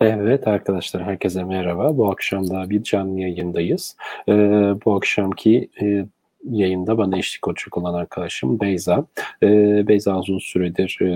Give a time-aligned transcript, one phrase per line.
[0.00, 1.96] Evet arkadaşlar herkese merhaba.
[1.96, 3.96] Bu akşam da bir canlı yayındayız.
[4.28, 4.32] Ee,
[4.84, 6.06] bu akşamki e,
[6.50, 9.06] yayında bana eşlik olacak olan arkadaşım Beyza.
[9.42, 9.48] E,
[9.88, 11.08] Beyza uzun süredir e,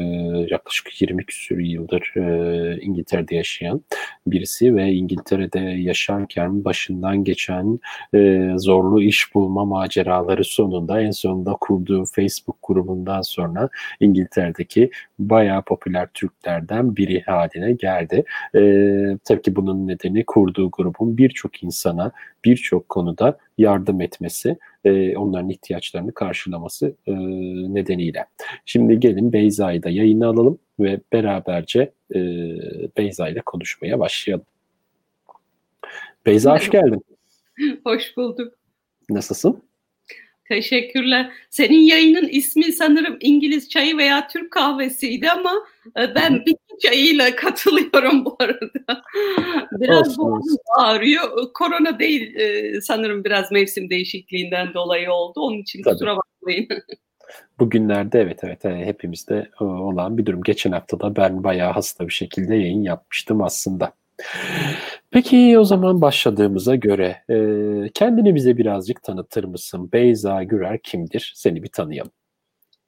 [0.51, 3.83] yaklaşık 20 küsur yıldır e, İngiltere'de yaşayan
[4.27, 7.81] birisi ve İngiltere'de yaşarken başından geçen
[8.15, 13.69] e, zorlu iş bulma maceraları sonunda en sonunda kurduğu Facebook grubundan sonra
[14.01, 18.25] İngiltere'deki bayağı popüler Türklerden biri haline geldi.
[18.55, 18.61] E,
[19.25, 22.13] tabii ki bunun nedeni kurduğu grubun birçok insana
[22.45, 27.13] birçok konuda yardım etmesi, e, onların ihtiyaçlarını karşılaması e,
[27.75, 28.27] nedeniyle.
[28.67, 32.21] Şimdi gelin Beyza'yı da yayına alalım ve beraberce e,
[32.97, 34.47] Beyza ile konuşmaya başlayalım.
[36.27, 37.05] Beyza hoş geldin.
[37.85, 38.55] Hoş bulduk.
[39.11, 39.63] Nasılsın?
[40.45, 41.33] Teşekkürler.
[41.51, 45.53] Senin yayının ismi sanırım İngiliz çayı veya Türk kahvesiydi ama
[45.99, 49.03] e, ben bitki çayıyla katılıyorum bu arada.
[49.73, 51.53] Biraz boğazım ağrıyor.
[51.55, 55.41] Korona değil e, sanırım biraz mevsim değişikliğinden dolayı oldu.
[55.41, 55.95] Onun için Tabii.
[55.95, 56.69] kusura bakmayın.
[57.59, 60.43] Bugünlerde evet evet yani hepimizde e, olan bir durum.
[60.43, 63.93] Geçen hafta da ben bayağı hasta bir şekilde yayın yapmıştım aslında.
[65.13, 67.37] Peki o zaman başladığımıza göre e,
[67.95, 69.93] kendini bize birazcık tanıtır mısın?
[69.93, 71.33] Beyza Gürer kimdir?
[71.35, 72.13] Seni bir tanıyalım.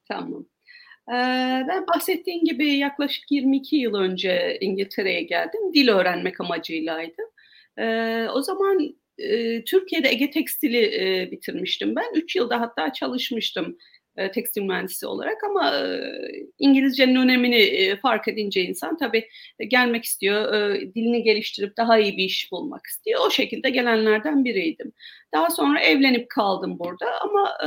[0.09, 0.47] Tamam.
[1.09, 5.75] Ee, ben bahsettiğim gibi yaklaşık 22 yıl önce İngiltere'ye geldim.
[5.75, 7.23] Dil öğrenmek amacıylaydı.
[7.79, 12.15] Ee, o zaman e, Türkiye'de Ege Tekstil'i e, bitirmiştim ben.
[12.15, 13.77] 3 yılda hatta çalışmıştım
[14.17, 15.99] e, tekstil mühendisi olarak ama e,
[16.59, 19.29] İngilizcenin önemini e, fark edince insan tabii
[19.69, 23.21] gelmek istiyor, e, dilini geliştirip daha iyi bir iş bulmak istiyor.
[23.27, 24.93] O şekilde gelenlerden biriydim.
[25.35, 27.59] Daha sonra evlenip kaldım burada ama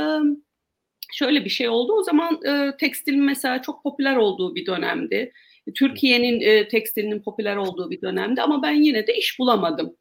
[1.12, 1.92] şöyle bir şey oldu.
[1.92, 5.32] O zaman e, tekstilin mesela çok popüler olduğu bir dönemdi.
[5.74, 9.96] Türkiye'nin tekstilinin popüler olduğu bir dönemdi ama ben yine de iş bulamadım.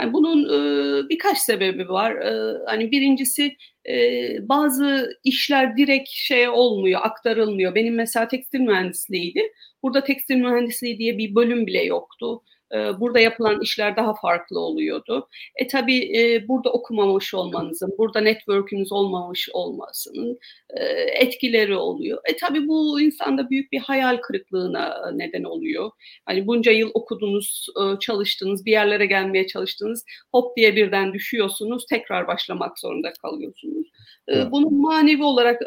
[0.00, 2.16] Yani bunun e, birkaç sebebi var.
[2.16, 3.56] E, hani birincisi
[3.88, 7.74] e, bazı işler direkt şey olmuyor, aktarılmıyor.
[7.74, 9.42] Benim mesela tekstil mühendisliğiydi.
[9.82, 12.42] Burada tekstil mühendisliği diye bir bölüm bile yoktu.
[12.74, 15.28] Ee, burada yapılan işler daha farklı oluyordu.
[15.56, 20.38] E tabii e, burada okumamış olmanızın, burada network'ünüz olmamış olmasının
[20.76, 20.84] e,
[21.24, 22.18] etkileri oluyor.
[22.24, 25.90] E tabii bu insanda büyük bir hayal kırıklığına neden oluyor.
[26.26, 30.04] Hani bunca yıl okudunuz, e, çalıştınız, bir yerlere gelmeye çalıştınız.
[30.32, 33.86] Hop diye birden düşüyorsunuz, tekrar başlamak zorunda kalıyorsunuz.
[34.28, 34.46] Evet.
[34.50, 35.62] Bunun manevi olarak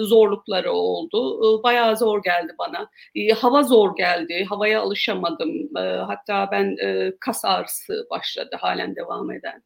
[0.00, 1.62] zorlukları oldu.
[1.62, 2.88] Bayağı zor geldi bana.
[3.36, 4.46] Hava zor geldi.
[4.48, 5.68] Havaya alışamadım.
[6.06, 6.76] Hatta ben
[7.20, 9.62] kas ağrısı başladı halen devam eden.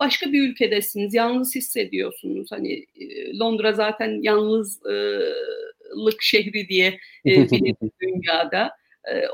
[0.00, 2.52] Başka bir ülkedesiniz, yalnız hissediyorsunuz.
[2.52, 2.86] Hani
[3.40, 8.70] Londra zaten yalnızlık şehri diye bilinir dünyada.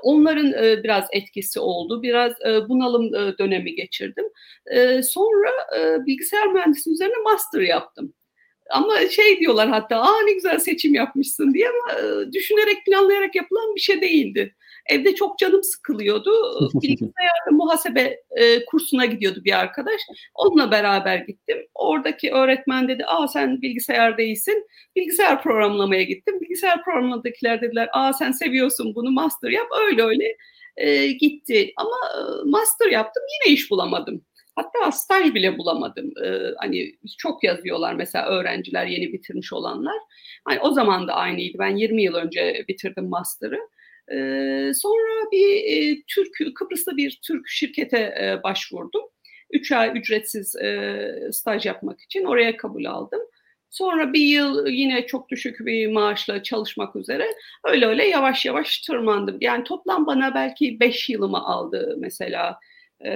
[0.02, 0.52] Onların
[0.84, 2.02] biraz etkisi oldu.
[2.02, 2.32] Biraz
[2.68, 4.24] bunalım dönemi geçirdim.
[5.02, 5.50] Sonra
[6.06, 8.14] bilgisayar mühendisliği üzerine master yaptım.
[8.70, 11.98] Ama şey diyorlar hatta aa ne güzel seçim yapmışsın diye ama
[12.32, 14.54] düşünerek planlayarak yapılan bir şey değildi.
[14.86, 16.30] Evde çok canım sıkılıyordu.
[16.82, 20.00] Bilgisayarda muhasebe e, kursuna gidiyordu bir arkadaş.
[20.34, 21.58] Onunla beraber gittim.
[21.74, 24.66] Oradaki öğretmen dedi, aa sen bilgisayar değilsin.
[24.96, 26.40] Bilgisayar programlamaya gittim.
[26.40, 29.66] Bilgisayar programladakiler dediler, aa sen seviyorsun bunu master yap.
[29.86, 30.36] Öyle öyle
[30.76, 31.72] e, gitti.
[31.76, 32.20] Ama e,
[32.50, 34.24] master yaptım yine iş bulamadım.
[34.56, 36.10] Hatta staj bile bulamadım.
[36.24, 39.96] Ee, hani çok yazıyorlar mesela öğrenciler yeni bitirmiş olanlar.
[40.44, 41.58] Hani o zaman da aynıydı.
[41.58, 43.58] Ben 20 yıl önce bitirdim master'ı.
[44.74, 49.02] Sonra bir e, Türk Kıbrıs'ta bir Türk şirkete e, başvurdum.
[49.50, 53.20] Üç ay ücretsiz e, staj yapmak için oraya kabul aldım.
[53.70, 57.26] Sonra bir yıl yine çok düşük bir maaşla çalışmak üzere
[57.64, 59.36] öyle öyle yavaş yavaş tırmandım.
[59.40, 62.58] Yani toplam bana belki beş yılımı aldı mesela
[63.04, 63.10] e,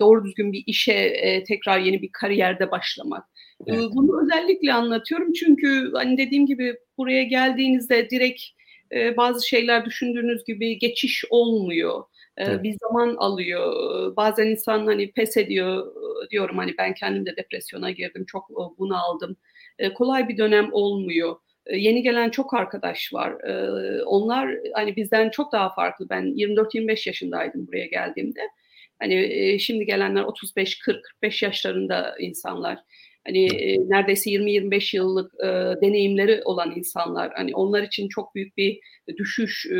[0.00, 3.24] doğru düzgün bir işe e, tekrar yeni bir kariyerde başlamak.
[3.66, 3.84] Evet.
[3.94, 8.42] Bunu özellikle anlatıyorum çünkü hani dediğim gibi buraya geldiğinizde direkt
[8.92, 12.04] e, bazı şeyler düşündüğünüz gibi geçiş olmuyor.
[12.36, 12.62] E, evet.
[12.62, 13.72] Bir zaman alıyor.
[14.16, 15.94] Bazen insan hani pes ediyor
[16.30, 19.36] diyorum hani ben kendim de depresyona girdim çok bunu aldım.
[19.78, 21.36] E, kolay bir dönem olmuyor.
[21.66, 23.44] E, yeni gelen çok arkadaş var.
[23.48, 26.08] E, onlar hani bizden çok daha farklı.
[26.10, 28.40] Ben 24-25 yaşındaydım buraya geldiğimde.
[28.98, 32.78] Hani e, şimdi gelenler 35 40 45 yaşlarında insanlar.
[33.26, 35.46] Hani e, neredeyse 20-25 yıllık e,
[35.82, 37.32] deneyimleri olan insanlar.
[37.36, 38.80] Hani onlar için çok büyük bir
[39.16, 39.76] düşüş e,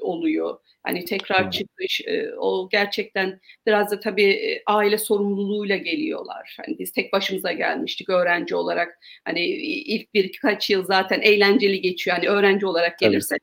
[0.00, 0.58] oluyor.
[0.82, 6.56] Hani tekrar çıkış e, o gerçekten biraz da tabii aile sorumluluğuyla geliyorlar.
[6.66, 8.98] Hani biz tek başımıza gelmiştik öğrenci olarak.
[9.24, 12.16] Hani ilk birkaç yıl zaten eğlenceli geçiyor.
[12.16, 13.40] Hani öğrenci olarak gelirsek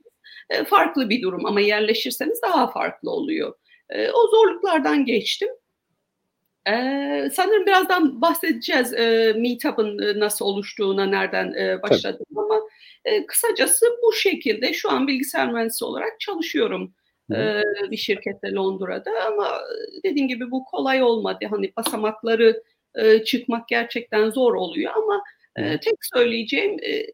[0.49, 3.53] e, farklı bir durum ama yerleşirseniz daha farklı oluyor.
[3.89, 5.49] E, o zorluklardan geçtim.
[6.67, 12.61] Ee, sanırım birazdan bahsedeceğiz e, Meetup'ın e, nasıl oluştuğuna, nereden e, başladığını ama
[13.05, 16.93] e, kısacası bu şekilde şu an bilgisayar mühendisi olarak çalışıyorum
[17.35, 17.61] e,
[17.91, 19.61] bir şirkette Londra'da ama
[20.03, 21.45] dediğim gibi bu kolay olmadı.
[21.49, 22.63] Hani basamakları
[22.95, 25.23] e, çıkmak gerçekten zor oluyor ama
[25.55, 27.05] e, tek söyleyeceğim e,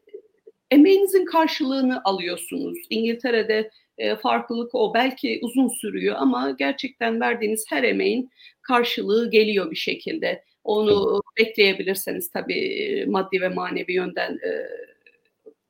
[0.72, 2.78] emeğinizin karşılığını alıyorsunuz.
[2.90, 4.94] İngiltere'de e, farklılık o.
[4.94, 8.30] Belki uzun sürüyor ama gerçekten verdiğiniz her emeğin
[8.62, 10.44] karşılığı geliyor bir şekilde.
[10.64, 14.52] Onu bekleyebilirseniz tabii maddi ve manevi yönden e,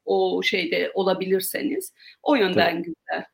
[0.06, 1.94] o şeyde olabilirseniz
[2.24, 2.84] o yönden tabii.
[2.84, 3.26] güzel.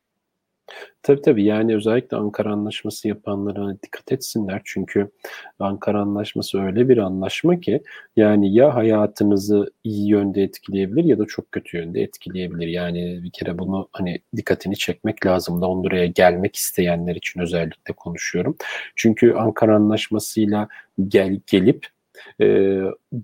[1.03, 4.62] Tabii tabii yani özellikle Ankara Anlaşması yapanlara dikkat etsinler.
[4.65, 5.12] Çünkü
[5.59, 7.83] Ankara Anlaşması öyle bir anlaşma ki
[8.15, 12.67] yani ya hayatınızı iyi yönde etkileyebilir ya da çok kötü yönde etkileyebilir.
[12.67, 15.62] Yani bir kere bunu hani dikkatini çekmek lazım.
[15.62, 18.57] Londra'ya gelmek isteyenler için özellikle konuşuyorum.
[18.95, 20.68] Çünkü Ankara Anlaşması'yla
[21.07, 21.88] gel, gelip
[22.42, 22.45] e,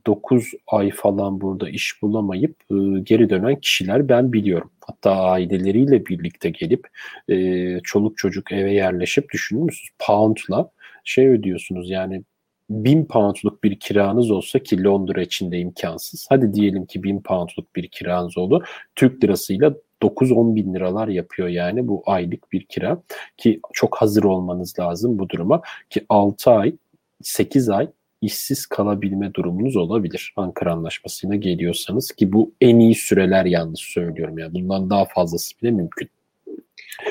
[0.06, 4.71] 9 ay falan burada iş bulamayıp e, geri dönen kişiler ben biliyorum.
[4.81, 6.88] Hatta aileleriyle birlikte gelip
[7.30, 9.89] e, çoluk çocuk eve yerleşip düşünür müsünüz?
[10.00, 10.71] Pound'la
[11.03, 12.24] şey ödüyorsunuz yani
[12.69, 16.25] bin poundluk bir kiranız olsa ki Londra içinde imkansız.
[16.30, 18.63] Hadi diyelim ki bin poundluk bir kiranız oldu.
[18.95, 23.01] Türk lirasıyla 9-10 bin liralar yapıyor yani bu aylık bir kira
[23.38, 26.75] ki çok hazır olmanız lazım bu duruma ki 6 ay
[27.21, 27.88] 8 ay
[28.21, 30.33] işsiz kalabilme durumunuz olabilir.
[30.35, 35.71] Ankara Anlaşması'na geliyorsanız ki bu en iyi süreler yalnız söylüyorum yani bundan daha fazlası bile
[35.71, 36.09] mümkün.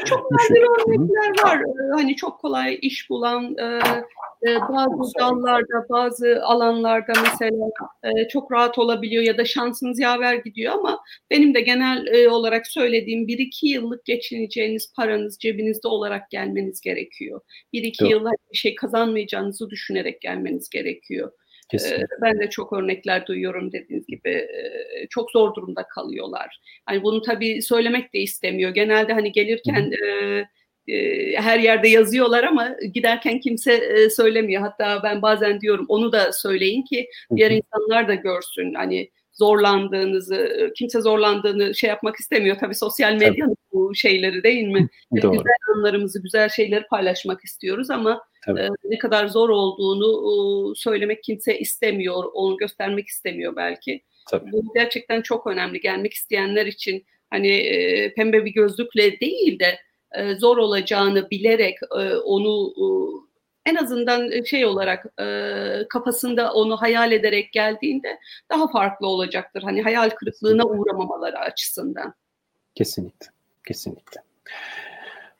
[0.04, 1.60] Çok nadir örnekler var.
[1.60, 3.64] Ee, hani çok kolay iş bulan, e,
[4.48, 7.70] e, bazı dallarda, bazı alanlarda mesela
[8.02, 11.00] e, çok rahat olabiliyor ya da şansınız yaver gidiyor ama
[11.30, 17.40] benim de genel olarak söylediğim bir iki yıllık geçineceğiniz paranız cebinizde olarak gelmeniz gerekiyor.
[17.72, 21.32] Bir iki yıl bir şey kazanmayacağınızı düşünerek gelmeniz gerekiyor.
[21.70, 22.06] Kesinlikle.
[22.22, 24.48] Ben de çok örnekler duyuyorum dediğiniz gibi
[25.10, 26.60] çok zor durumda kalıyorlar.
[26.86, 28.70] Hani bunu tabii söylemek de istemiyor.
[28.70, 29.92] Genelde hani gelirken
[30.88, 34.62] e, her yerde yazıyorlar ama giderken kimse e, söylemiyor.
[34.62, 38.74] Hatta ben bazen diyorum onu da söyleyin ki diğer insanlar da görsün.
[38.74, 42.56] Hani zorlandığınızı, kimse zorlandığını şey yapmak istemiyor.
[42.60, 44.88] Tabii sosyal medyanın bu şeyleri değil mi?
[45.22, 45.32] Doğru.
[45.32, 48.68] Güzel anlarımızı, güzel şeyleri paylaşmak istiyoruz ama Tabii.
[48.84, 54.02] ne kadar zor olduğunu söylemek kimse istemiyor, onu göstermek istemiyor belki.
[54.30, 54.52] Tabii.
[54.52, 55.80] Bu gerçekten çok önemli.
[55.80, 57.72] Gelmek isteyenler için hani
[58.16, 59.78] pembe bir gözlükle değil de
[60.38, 61.76] zor olacağını bilerek
[62.24, 62.72] onu
[63.66, 65.06] en azından şey olarak
[65.88, 68.18] kafasında onu hayal ederek geldiğinde
[68.50, 69.62] daha farklı olacaktır.
[69.62, 72.14] Hani hayal kırıklığına uğramamaları açısından.
[72.74, 73.26] Kesinlikle,
[73.66, 74.20] kesinlikle.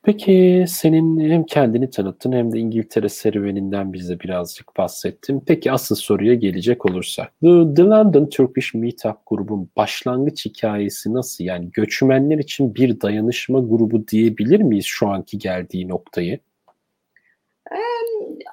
[0.03, 5.43] Peki senin hem kendini tanıttın hem de İngiltere serüveninden bize birazcık bahsettin.
[5.47, 7.33] Peki asıl soruya gelecek olursak.
[7.41, 11.45] The, The London Turkish Meetup grubun başlangıç hikayesi nasıl?
[11.45, 16.39] Yani göçmenler için bir dayanışma grubu diyebilir miyiz şu anki geldiği noktayı?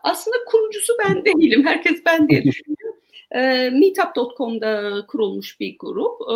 [0.03, 1.65] Aslında kurucusu ben değilim.
[1.65, 2.77] Herkes ben diye düşünüyor.
[3.35, 6.21] E, Meetup.com'da kurulmuş bir grup.
[6.31, 6.35] E,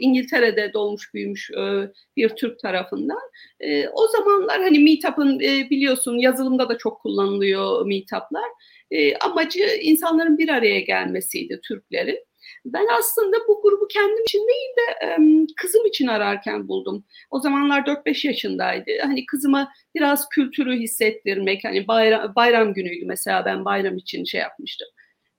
[0.00, 3.20] İngiltere'de doğmuş büyümüş e, bir Türk tarafından.
[3.60, 8.50] E, o zamanlar hani Meetup'ın e, biliyorsun yazılımda da çok kullanılıyor Meetup'lar.
[8.90, 12.24] E, amacı insanların bir araya gelmesiydi Türklerin.
[12.64, 15.16] Ben aslında bu grubu kendim için değil de
[15.56, 17.04] kızım için ararken buldum.
[17.30, 18.90] O zamanlar 4-5 yaşındaydı.
[19.02, 24.88] Hani kızıma biraz kültürü hissettirmek, hani bayram, bayram günüydü mesela ben bayram için şey yapmıştım.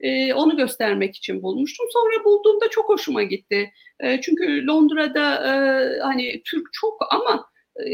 [0.01, 1.85] E, onu göstermek için bulmuştum.
[1.93, 3.71] Sonra bulduğumda çok hoşuma gitti.
[3.99, 5.51] E, çünkü Londra'da e,
[5.99, 7.45] hani Türk çok ama
[7.79, 7.85] e,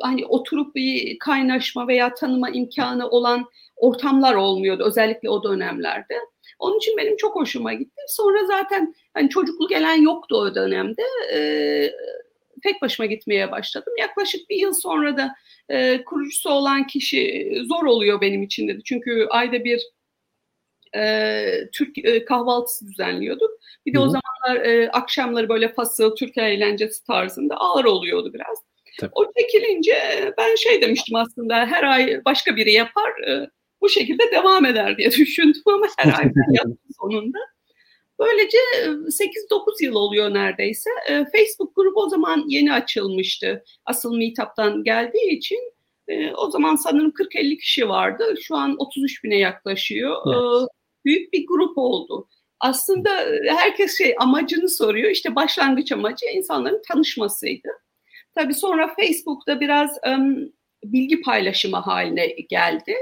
[0.00, 3.44] hani oturup bir kaynaşma veya tanıma imkanı olan
[3.76, 6.14] ortamlar olmuyordu özellikle o dönemlerde.
[6.58, 8.02] Onun için benim çok hoşuma gitti.
[8.08, 11.02] Sonra zaten hani çocuklu gelen yoktu o dönemde.
[11.34, 11.40] E,
[12.62, 13.92] tek başıma gitmeye başladım.
[13.98, 15.34] Yaklaşık bir yıl sonra da
[15.68, 18.80] e, kurucusu olan kişi zor oluyor benim için dedi.
[18.84, 19.82] Çünkü ayda bir
[20.96, 23.50] e, Türk e, kahvaltısı düzenliyorduk.
[23.86, 24.06] Bir de Hı-hı.
[24.06, 28.58] o zamanlar e, akşamları böyle fasıl Türk eğlencesi tarzında ağır oluyordu biraz.
[29.00, 29.10] Tabii.
[29.14, 29.94] O çekilince
[30.38, 35.10] ben şey demiştim aslında her ay başka biri yapar e, bu şekilde devam eder diye
[35.10, 36.32] düşündüm ama her ay
[37.00, 37.38] sonunda.
[38.20, 40.90] Böylece 8-9 yıl oluyor neredeyse.
[41.08, 43.64] E, Facebook grubu o zaman yeni açılmıştı.
[43.84, 45.58] Asıl Meetup'tan geldiği için
[46.08, 48.34] e, o zaman sanırım 40-50 kişi vardı.
[48.42, 50.16] Şu an 33 bine yaklaşıyor.
[50.26, 50.68] Evet
[51.04, 52.28] büyük bir grup oldu.
[52.60, 55.10] Aslında e, herkes şey amacını soruyor.
[55.10, 57.68] İşte başlangıç amacı insanların tanışmasıydı.
[58.34, 60.52] tabii sonra Facebook'ta biraz um,
[60.84, 62.94] bilgi paylaşımı haline geldi.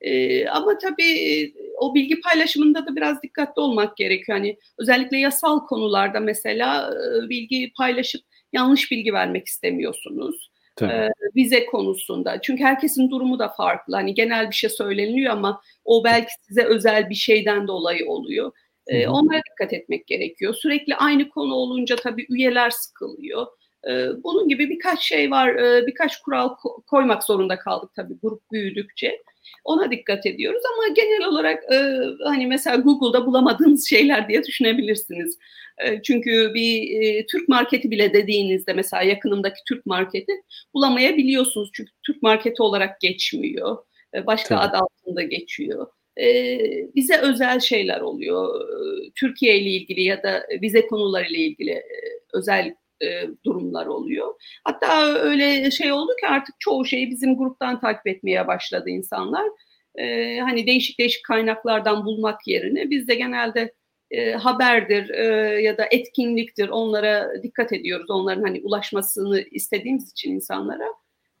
[0.00, 4.38] E, ama tabii o bilgi paylaşımında da biraz dikkatli olmak gerekiyor.
[4.38, 10.50] Hani özellikle yasal konularda mesela e, bilgi paylaşıp yanlış bilgi vermek istemiyorsunuz.
[10.82, 12.40] E, vize konusunda.
[12.42, 13.96] Çünkü herkesin durumu da farklı.
[13.96, 18.52] Hani genel bir şey söyleniliyor ama o belki size özel bir şeyden dolayı oluyor.
[18.86, 20.54] E, onlara dikkat etmek gerekiyor.
[20.54, 23.46] Sürekli aynı konu olunca tabii üyeler sıkılıyor.
[23.90, 25.54] E, bunun gibi birkaç şey var.
[25.54, 29.22] E, birkaç kural ko- koymak zorunda kaldık tabii grup büyüdükçe.
[29.64, 35.38] Ona dikkat ediyoruz ama genel olarak e, hani mesela Google'da bulamadığınız şeyler diye düşünebilirsiniz.
[35.78, 40.32] E, çünkü bir e, Türk marketi bile dediğinizde mesela yakınımdaki Türk marketi
[40.74, 41.70] bulamayabiliyorsunuz.
[41.74, 43.78] Çünkü Türk marketi olarak geçmiyor.
[44.14, 44.60] E, başka Tabii.
[44.60, 45.86] ad altında geçiyor.
[46.20, 46.58] E,
[46.94, 48.60] bize özel şeyler oluyor.
[48.60, 51.84] E, Türkiye ile ilgili ya da vize konularıyla ilgili e,
[52.32, 54.34] özel e, durumlar oluyor.
[54.64, 59.44] Hatta öyle şey oldu ki artık çoğu şeyi bizim gruptan takip etmeye başladı insanlar.
[59.94, 63.72] E, hani değişik değişik kaynaklardan bulmak yerine biz de genelde
[64.10, 65.24] e, haberdir e,
[65.62, 68.10] ya da etkinliktir onlara dikkat ediyoruz.
[68.10, 70.88] Onların hani ulaşmasını istediğimiz için insanlara.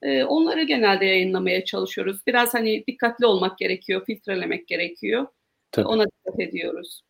[0.02, 2.20] E, onları genelde yayınlamaya çalışıyoruz.
[2.26, 5.26] Biraz hani dikkatli olmak gerekiyor, filtrelemek gerekiyor.
[5.72, 5.86] Tabii.
[5.86, 7.02] Ona dikkat ediyoruz.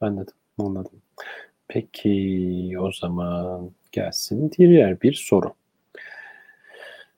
[0.00, 1.02] Anladım, anladım.
[1.74, 5.54] Peki o zaman gelsin diğer bir soru.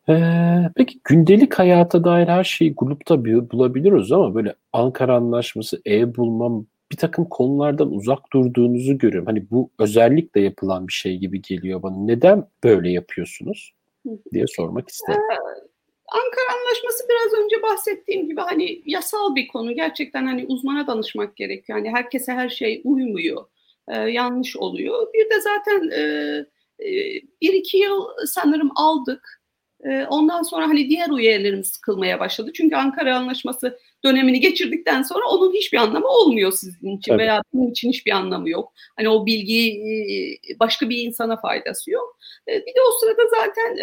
[0.08, 6.66] Ee, peki gündelik hayata dair her şeyi grupta bulabiliyoruz ama böyle Ankara Anlaşması, ev bulmam
[6.92, 9.26] bir takım konulardan uzak durduğunuzu görüyorum.
[9.26, 11.96] Hani bu özellikle yapılan bir şey gibi geliyor bana.
[11.96, 13.74] Neden böyle yapıyorsunuz
[14.32, 15.20] diye sormak isterim.
[15.20, 15.34] Ee,
[16.08, 19.72] Ankara Anlaşması biraz önce bahsettiğim gibi hani yasal bir konu.
[19.74, 21.78] Gerçekten hani uzmana danışmak gerekiyor.
[21.78, 23.44] Hani herkese her şey uymuyor
[23.88, 25.06] e, yanlış oluyor.
[25.14, 26.02] Bir de zaten e,
[26.88, 26.90] e,
[27.42, 29.42] bir iki yıl sanırım aldık.
[29.84, 32.50] E, ondan sonra hani diğer üyelerimiz sıkılmaya başladı.
[32.54, 37.22] Çünkü Ankara Anlaşması dönemini geçirdikten sonra onun hiçbir anlamı olmuyor sizin için Tabii.
[37.22, 38.72] veya benim için hiçbir anlamı yok.
[38.96, 39.82] Hani o bilgi
[40.60, 42.18] başka bir insana faydası yok.
[42.48, 43.76] Bir de o sırada zaten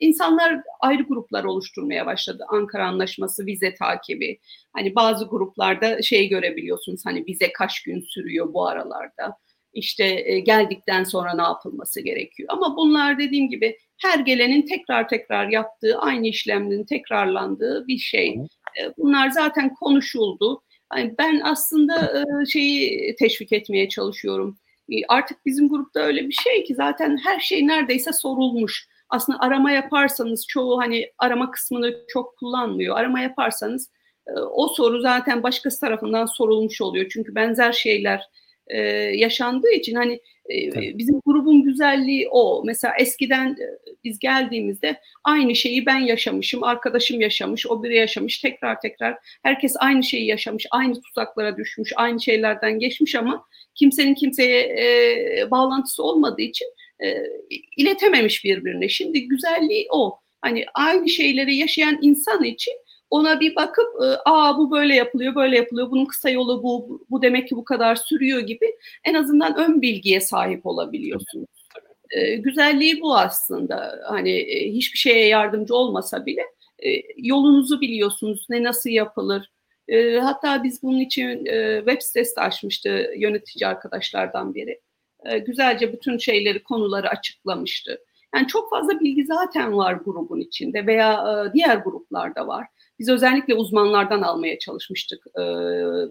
[0.00, 2.44] insanlar ayrı gruplar oluşturmaya başladı.
[2.48, 4.38] Ankara Anlaşması, vize takibi.
[4.72, 9.36] Hani bazı gruplarda şey görebiliyorsunuz hani vize kaç gün sürüyor bu aralarda.
[9.72, 12.48] İşte geldikten sonra ne yapılması gerekiyor.
[12.52, 18.36] Ama bunlar dediğim gibi her gelenin tekrar tekrar yaptığı, aynı işlemlerin tekrarlandığı bir şey.
[18.98, 20.62] Bunlar zaten konuşuldu.
[20.96, 24.58] Yani ben aslında şeyi teşvik etmeye çalışıyorum.
[25.08, 28.88] Artık bizim grupta öyle bir şey ki zaten her şey neredeyse sorulmuş.
[29.08, 32.96] Aslında arama yaparsanız çoğu hani arama kısmını çok kullanmıyor.
[32.96, 33.90] Arama yaparsanız
[34.50, 37.06] o soru zaten başkası tarafından sorulmuş oluyor.
[37.12, 38.22] Çünkü benzer şeyler
[39.14, 40.20] yaşandığı için hani
[40.74, 40.98] Tabii.
[40.98, 42.62] Bizim grubun güzelliği o.
[42.66, 43.56] Mesela eskiden
[44.04, 50.04] biz geldiğimizde aynı şeyi ben yaşamışım, arkadaşım yaşamış, o biri yaşamış, tekrar tekrar herkes aynı
[50.04, 56.66] şeyi yaşamış, aynı tuzaklara düşmüş, aynı şeylerden geçmiş ama kimsenin kimseye e, bağlantısı olmadığı için
[57.04, 57.16] e,
[57.76, 58.88] iletememiş birbirine.
[58.88, 60.18] Şimdi güzelliği o.
[60.40, 62.74] Hani aynı şeyleri yaşayan insan için
[63.10, 63.86] ona bir bakıp
[64.24, 67.96] aa bu böyle yapılıyor, böyle yapılıyor, bunun kısa yolu bu, bu demek ki bu kadar
[67.96, 68.66] sürüyor gibi
[69.04, 71.48] en azından ön bilgiye sahip olabiliyorsunuz.
[72.10, 74.00] Ee, güzelliği bu aslında.
[74.08, 76.42] Hani e, hiçbir şeye yardımcı olmasa bile
[76.86, 79.50] e, yolunuzu biliyorsunuz, ne nasıl yapılır.
[79.88, 84.80] E, hatta biz bunun için e, web sitesi açmıştı yönetici arkadaşlardan biri.
[85.24, 87.98] E, güzelce bütün şeyleri, konuları açıklamıştı.
[88.34, 92.66] Yani çok fazla bilgi zaten var grubun içinde veya e, diğer gruplarda var.
[93.00, 95.42] Biz özellikle uzmanlardan almaya çalışmıştık e,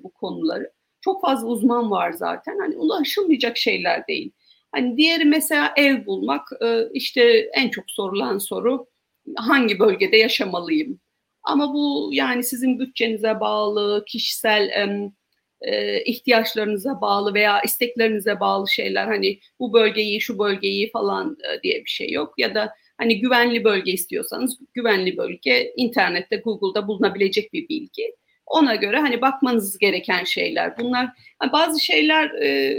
[0.04, 0.72] bu konuları.
[1.02, 2.60] Çok fazla uzman var zaten.
[2.60, 4.32] Hani ulaşılmayacak şeyler değil.
[4.72, 6.48] Hani diğeri mesela ev bulmak.
[6.62, 8.88] E, işte en çok sorulan soru
[9.36, 11.00] hangi bölgede yaşamalıyım?
[11.44, 14.70] Ama bu yani sizin bütçenize bağlı, kişisel
[15.62, 19.08] e, ihtiyaçlarınıza bağlı veya isteklerinize bağlı şeyler.
[19.08, 22.34] Hani bu bölgeyi, şu bölgeyi falan e, diye bir şey yok.
[22.38, 28.16] Ya da Hani güvenli bölge istiyorsanız güvenli bölge internette Google'da bulunabilecek bir bilgi.
[28.46, 30.78] Ona göre hani bakmanız gereken şeyler.
[30.78, 32.78] Bunlar hani bazı şeyler e,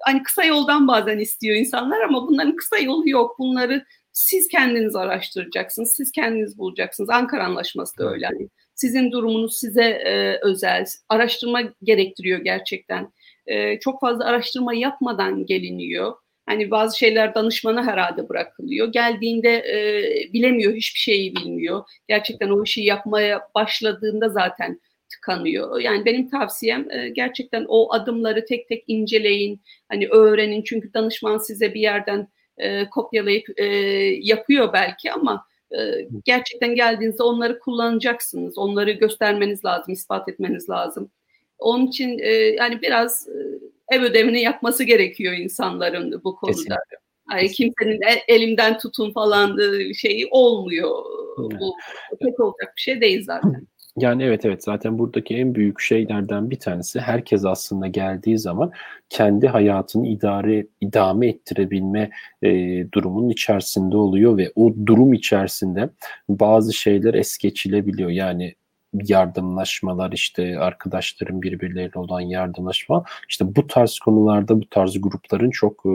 [0.00, 3.38] hani kısa yoldan bazen istiyor insanlar ama bunların kısa yolu yok.
[3.38, 7.10] Bunları siz kendiniz araştıracaksınız, siz kendiniz bulacaksınız.
[7.10, 8.24] Ankara Anlaşması da öyle.
[8.24, 13.12] Yani sizin durumunuz size e, özel, araştırma gerektiriyor gerçekten.
[13.46, 16.14] E, çok fazla araştırma yapmadan geliniyor.
[16.46, 18.92] Hani bazı şeyler danışmana herhalde bırakılıyor.
[18.92, 21.84] Geldiğinde e, bilemiyor, hiçbir şeyi bilmiyor.
[22.08, 25.80] Gerçekten o işi yapmaya başladığında zaten tıkanıyor.
[25.80, 30.62] Yani benim tavsiyem e, gerçekten o adımları tek tek inceleyin, hani öğrenin.
[30.62, 33.64] Çünkü danışman size bir yerden e, kopyalayıp e,
[34.22, 35.78] yapıyor belki ama e,
[36.24, 38.58] gerçekten geldiğinizde onları kullanacaksınız.
[38.58, 41.10] Onları göstermeniz lazım, ispat etmeniz lazım.
[41.58, 43.36] Onun için e, yani biraz e,
[43.92, 46.52] ev ödevini yapması gerekiyor insanların bu konuda.
[46.52, 46.96] Kesinlikle.
[47.32, 49.58] Yani kimsenin elimden tutun falan
[49.92, 50.90] şeyi olmuyor.
[51.40, 51.60] Evet.
[51.60, 51.76] Bu
[52.20, 53.66] pek olacak bir şey değil zaten.
[53.98, 58.72] Yani evet evet zaten buradaki en büyük şeylerden bir tanesi herkes aslında geldiği zaman
[59.08, 62.10] kendi hayatını idare idame ettirebilme
[62.42, 62.48] e,
[62.92, 65.90] durumunun içerisinde oluyor ve o durum içerisinde
[66.28, 68.10] bazı şeyler es geçilebiliyor.
[68.10, 68.54] Yani
[69.04, 75.90] yardımlaşmalar işte arkadaşların birbirleriyle olan yardımlaşma işte bu tarz konularda bu tarz grupların çok e,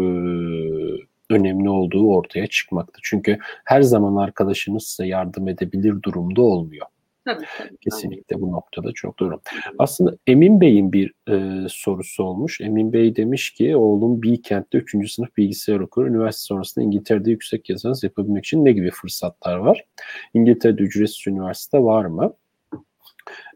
[1.29, 2.99] önemli olduğu ortaya çıkmakta.
[3.03, 6.85] Çünkü her zaman arkadaşınız size yardım edebilir durumda olmuyor.
[7.25, 7.77] Tabii, tabii.
[7.77, 9.41] Kesinlikle bu noktada çok doğru.
[9.79, 12.61] Aslında Emin Bey'in bir e, sorusu olmuş.
[12.61, 15.11] Emin Bey demiş ki oğlum Bilkent'te 3.
[15.13, 16.05] sınıf bilgisayar okur.
[16.05, 19.85] Üniversite sonrasında İngiltere'de yüksek lisans yapabilmek için ne gibi fırsatlar var?
[20.33, 22.33] İngiltere'de ücretsiz üniversite var mı?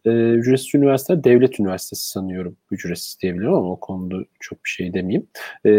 [0.06, 5.28] E, ücretsiz üniversite devlet üniversitesi sanıyorum ücretsiz diyebilirim ama o konuda çok bir şey demeyeyim.
[5.65, 5.71] E,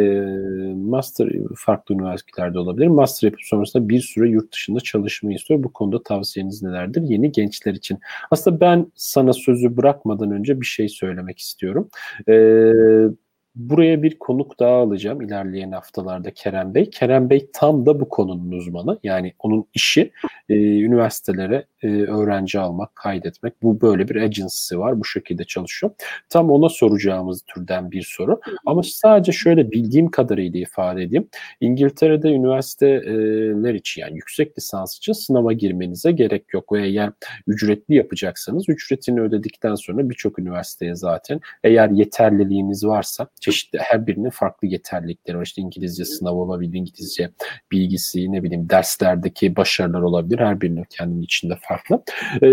[0.76, 2.86] master farklı üniversitelerde olabilir.
[2.86, 5.62] Master yapıp sonrasında bir süre yurt dışında çalışmayı istiyor.
[5.62, 7.02] Bu konuda tavsiyeniz nelerdir?
[7.02, 7.98] Yeni gençler için.
[8.30, 11.88] Aslında ben sana sözü bırakmadan önce bir şey söylemek istiyorum.
[12.28, 13.08] Eee
[13.56, 16.90] Buraya bir konuk daha alacağım ilerleyen haftalarda Kerem Bey.
[16.90, 18.98] Kerem Bey tam da bu konunun uzmanı.
[19.02, 20.12] Yani onun işi
[20.48, 23.62] e, üniversitelere e, öğrenci almak, kaydetmek.
[23.62, 25.00] Bu böyle bir agency var.
[25.00, 25.92] Bu şekilde çalışıyor.
[26.28, 28.40] Tam ona soracağımız türden bir soru.
[28.66, 31.28] Ama sadece şöyle bildiğim kadarıyla ifade edeyim.
[31.60, 36.72] İngiltere'de üniversiteler için yani yüksek lisans için sınava girmenize gerek yok.
[36.72, 37.10] Ve eğer
[37.46, 44.68] ücretli yapacaksanız ücretini ödedikten sonra birçok üniversiteye zaten eğer yeterliliğiniz varsa çeşitli her birinin farklı
[44.68, 45.42] yeterlilikleri var.
[45.42, 47.30] İşte İngilizce sınav olabilir, İngilizce
[47.72, 50.38] bilgisi, ne bileyim derslerdeki başarılar olabilir.
[50.38, 52.02] Her birinin kendinin içinde farklı.
[52.42, 52.46] E,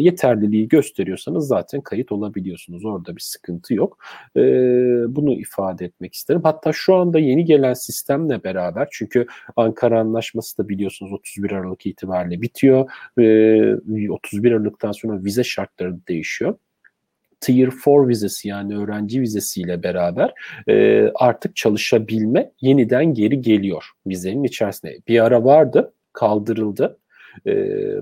[0.00, 2.84] yeterliliği gösteriyorsanız zaten kayıt olabiliyorsunuz.
[2.84, 3.98] Orada bir sıkıntı yok.
[4.36, 4.40] E,
[5.16, 6.40] bunu ifade etmek isterim.
[6.44, 12.42] Hatta şu anda yeni gelen sistemle beraber çünkü Ankara Anlaşması da biliyorsunuz 31 Aralık itibariyle
[12.42, 12.90] bitiyor.
[13.18, 16.54] E, 31 Aralık'tan sonra vize şartları değişiyor.
[17.40, 20.34] Tier 4 vizesi yani öğrenci vizesiyle beraber
[20.68, 24.96] e, artık çalışabilme yeniden geri geliyor vizenin içerisine.
[25.08, 26.99] Bir ara vardı, kaldırıldı.
[27.46, 27.54] E,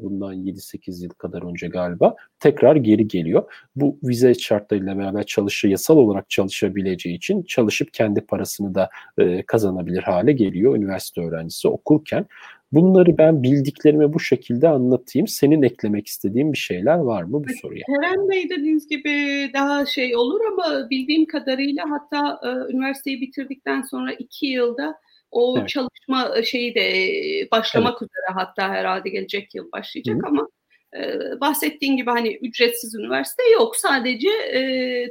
[0.02, 3.52] bundan 7-8 yıl kadar önce galiba tekrar geri geliyor.
[3.76, 8.88] Bu vize şartlarıyla beraber çalışı yasal olarak çalışabileceği için çalışıp kendi parasını da
[9.18, 12.26] e, kazanabilir hale geliyor üniversite öğrencisi okurken.
[12.72, 15.28] Bunları ben bildiklerimi bu şekilde anlatayım.
[15.28, 17.84] Senin eklemek istediğin bir şeyler var mı bu soruya?
[17.86, 19.10] Kerem Bey dediğiniz gibi
[19.54, 24.94] daha şey olur ama bildiğim kadarıyla hatta e, üniversiteyi bitirdikten sonra iki yılda
[25.30, 25.68] o evet.
[25.68, 28.02] çalışma şeyi de başlamak evet.
[28.02, 30.26] üzere hatta herhalde gelecek yıl başlayacak Hı.
[30.26, 30.48] ama
[30.96, 33.76] e, bahsettiğin gibi hani ücretsiz üniversite yok.
[33.76, 34.60] Sadece e,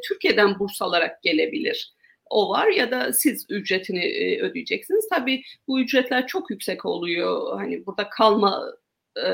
[0.01, 1.97] Türkiye'den burs alarak gelebilir
[2.29, 5.09] o var ya da siz ücretini e, ödeyeceksiniz.
[5.09, 7.57] Tabii bu ücretler çok yüksek oluyor.
[7.57, 8.63] Hani burada kalma
[9.25, 9.27] e,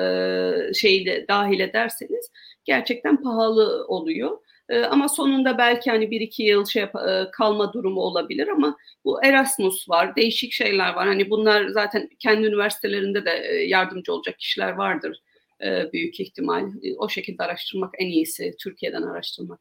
[0.73, 2.31] şeyi de dahil ederseniz
[2.65, 4.37] gerçekten pahalı oluyor.
[4.69, 6.89] E, ama sonunda belki hani bir iki yıl şey e,
[7.31, 11.07] kalma durumu olabilir ama bu Erasmus var, değişik şeyler var.
[11.07, 15.17] Hani bunlar zaten kendi üniversitelerinde de e, yardımcı olacak kişiler vardır
[15.63, 16.67] e, büyük ihtimal.
[16.83, 19.59] E, o şekilde araştırmak en iyisi, Türkiye'den araştırmak.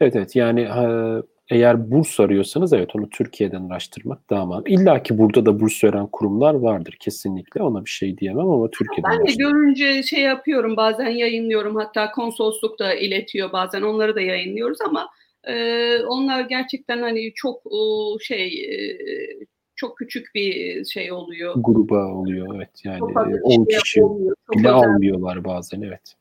[0.00, 0.68] Evet evet yani
[1.50, 4.74] eğer burs arıyorsanız evet onu Türkiye'den araştırmak daha mantıklı.
[4.74, 7.62] İlla ki burada da burs veren kurumlar vardır kesinlikle.
[7.62, 11.76] Ona bir şey diyemem ama Türkiye'den Ben de görünce şey yapıyorum bazen yayınlıyorum.
[11.76, 13.82] Hatta konsolosluk da iletiyor bazen.
[13.82, 15.08] Onları da yayınlıyoruz ama
[15.44, 17.78] e, onlar gerçekten hani çok e,
[18.24, 18.98] şey e,
[19.76, 21.54] çok küçük bir şey oluyor.
[21.56, 22.70] Gruba oluyor evet.
[22.84, 23.02] Yani
[23.42, 24.00] 10 şey kişi
[24.52, 26.14] bile almıyorlar bazen evet.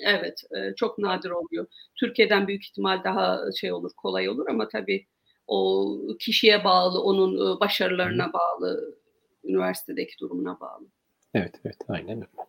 [0.00, 1.66] Evet, e, çok nadir oluyor.
[1.94, 5.06] Türkiye'den büyük ihtimal daha şey olur, kolay olur ama tabii
[5.46, 8.98] o kişiye bağlı, onun başarılarına bağlı,
[9.44, 10.86] üniversitedeki durumuna bağlı.
[11.34, 12.46] Evet, evet, aynen öyle.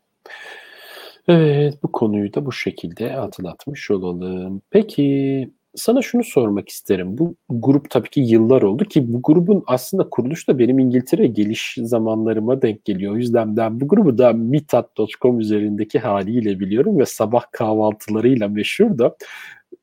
[1.28, 4.62] Evet, bu konuyu da bu şekilde hatırlatmış olalım.
[4.70, 7.18] Peki, sana şunu sormak isterim.
[7.18, 11.78] Bu grup tabii ki yıllar oldu ki bu grubun aslında kuruluşu da benim İngiltere geliş
[11.82, 13.13] zamanlarıma denk geliyor.
[13.13, 19.16] O yüzden ben bu grubu da mitat.com üzerindeki haliyle biliyorum ve sabah kahvaltılarıyla meşhur da.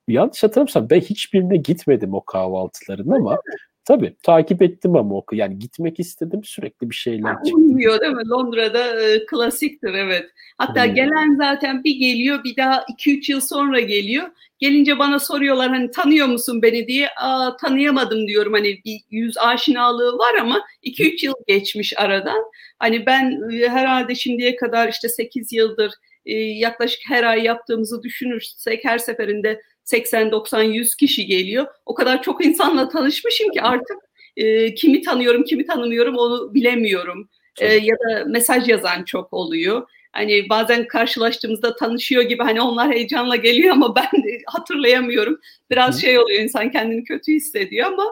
[0.08, 3.38] Yanlış hatırlamıyorsam ben hiçbirine gitmedim o kahvaltıların ama
[3.84, 7.54] Tabii takip ettim ama o yani gitmek istedim sürekli bir şeyler çıktı.
[7.54, 8.28] Olmuyor değil mi?
[8.28, 10.30] Londra'da e, klasiktir evet.
[10.58, 10.94] Hatta hmm.
[10.94, 14.28] gelen zaten bir geliyor bir daha 2-3 yıl sonra geliyor.
[14.58, 17.08] Gelince bana soruyorlar hani tanıyor musun beni diye.
[17.20, 22.44] Aa, tanıyamadım diyorum hani bir yüz aşinalığı var ama 2-3 yıl geçmiş aradan.
[22.78, 25.92] Hani ben e, herhalde şimdiye kadar işte 8 yıldır
[26.26, 31.66] e, yaklaşık her ay yaptığımızı düşünürsek her seferinde 80, 90, 100 kişi geliyor.
[31.86, 33.96] O kadar çok insanla tanışmışım ki artık
[34.36, 37.28] e, kimi tanıyorum, kimi tanımıyorum onu bilemiyorum.
[37.60, 39.88] E, ya da mesaj yazan çok oluyor.
[40.12, 44.10] Hani bazen karşılaştığımızda tanışıyor gibi hani onlar heyecanla geliyor ama ben
[44.46, 45.40] hatırlayamıyorum.
[45.70, 46.00] Biraz Hı.
[46.00, 48.04] şey oluyor insan kendini kötü hissediyor ama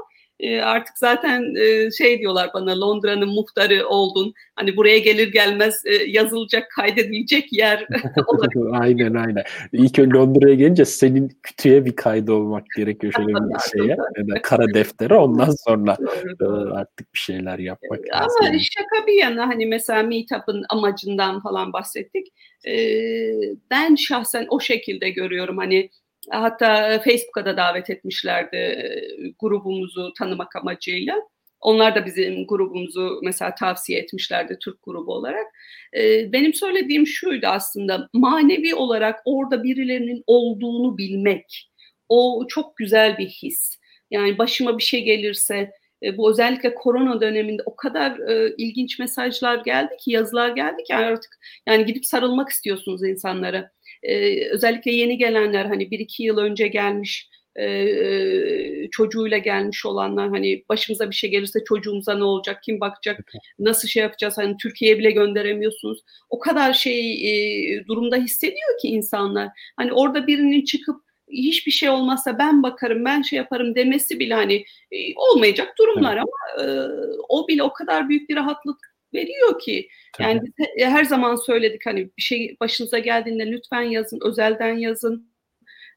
[0.43, 4.35] e, artık zaten e, şey diyorlar bana Londra'nın muhtarı oldun.
[4.57, 7.87] Hani buraya gelir gelmez e, yazılacak, kaydedilecek yer
[8.73, 9.45] aynen aynen.
[9.73, 13.97] İlk Londra'ya gelince senin kütüye bir kaydı olmak gerekiyor şöyle bir şeye.
[14.17, 15.97] Yani kara deftere ondan sonra
[16.73, 18.61] artık bir şeyler yapmak Ama lazım.
[18.61, 22.27] şaka bir yana hani mesela Meetup'ın amacından falan bahsettik.
[23.71, 25.91] Ben şahsen o şekilde görüyorum hani
[26.31, 28.91] Hatta Facebook'a da davet etmişlerdi
[29.41, 31.17] grubumuzu tanımak amacıyla.
[31.61, 35.47] Onlar da bizim grubumuzu mesela tavsiye etmişlerdi Türk grubu olarak.
[36.33, 41.71] Benim söylediğim şuydu aslında manevi olarak orada birilerinin olduğunu bilmek.
[42.09, 43.79] O çok güzel bir his.
[44.11, 45.71] Yani başıma bir şey gelirse
[46.17, 48.19] bu özellikle korona döneminde o kadar
[48.59, 53.71] ilginç mesajlar geldi ki yazılar geldi ki artık yani gidip sarılmak istiyorsunuz insanlara
[54.03, 57.29] e, özellikle yeni gelenler hani bir iki yıl önce gelmiş
[57.61, 63.89] e, çocuğuyla gelmiş olanlar hani başımıza bir şey gelirse çocuğumuza ne olacak, kim bakacak, nasıl
[63.89, 66.01] şey yapacağız hani Türkiye'ye bile gönderemiyorsunuz.
[66.31, 69.49] O kadar şey e, durumda hissediyor ki insanlar.
[69.77, 70.97] Hani orada birinin çıkıp
[71.33, 76.25] hiçbir şey olmazsa ben bakarım, ben şey yaparım demesi bile hani e, olmayacak durumlar evet.
[76.25, 76.67] ama e,
[77.29, 79.89] o bile o kadar büyük bir rahatlık veriyor ki.
[80.19, 80.29] Tabii.
[80.29, 80.41] Yani
[80.79, 85.33] her zaman söyledik hani bir şey başınıza geldiğinde lütfen yazın, özelden yazın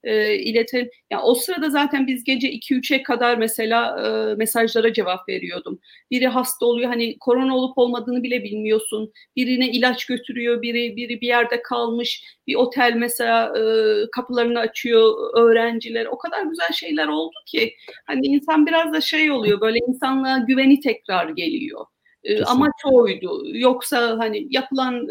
[0.06, 0.90] e, iletelim.
[1.12, 5.80] Yani o sırada zaten biz gece 2-3'e kadar mesela e, mesajlara cevap veriyordum.
[6.12, 9.12] Biri hasta oluyor hani korona olup olmadığını bile bilmiyorsun.
[9.36, 12.24] Birine ilaç götürüyor, biri biri bir yerde kalmış.
[12.48, 13.64] Bir otel mesela e,
[14.12, 16.06] kapılarını açıyor öğrenciler.
[16.06, 17.76] O kadar güzel şeyler oldu ki
[18.06, 21.86] hani insan biraz da şey oluyor böyle insanlığa güveni tekrar geliyor.
[22.26, 22.46] Kesinlikle.
[22.46, 23.42] Amaç oydu.
[23.46, 25.08] Yoksa hani yapılan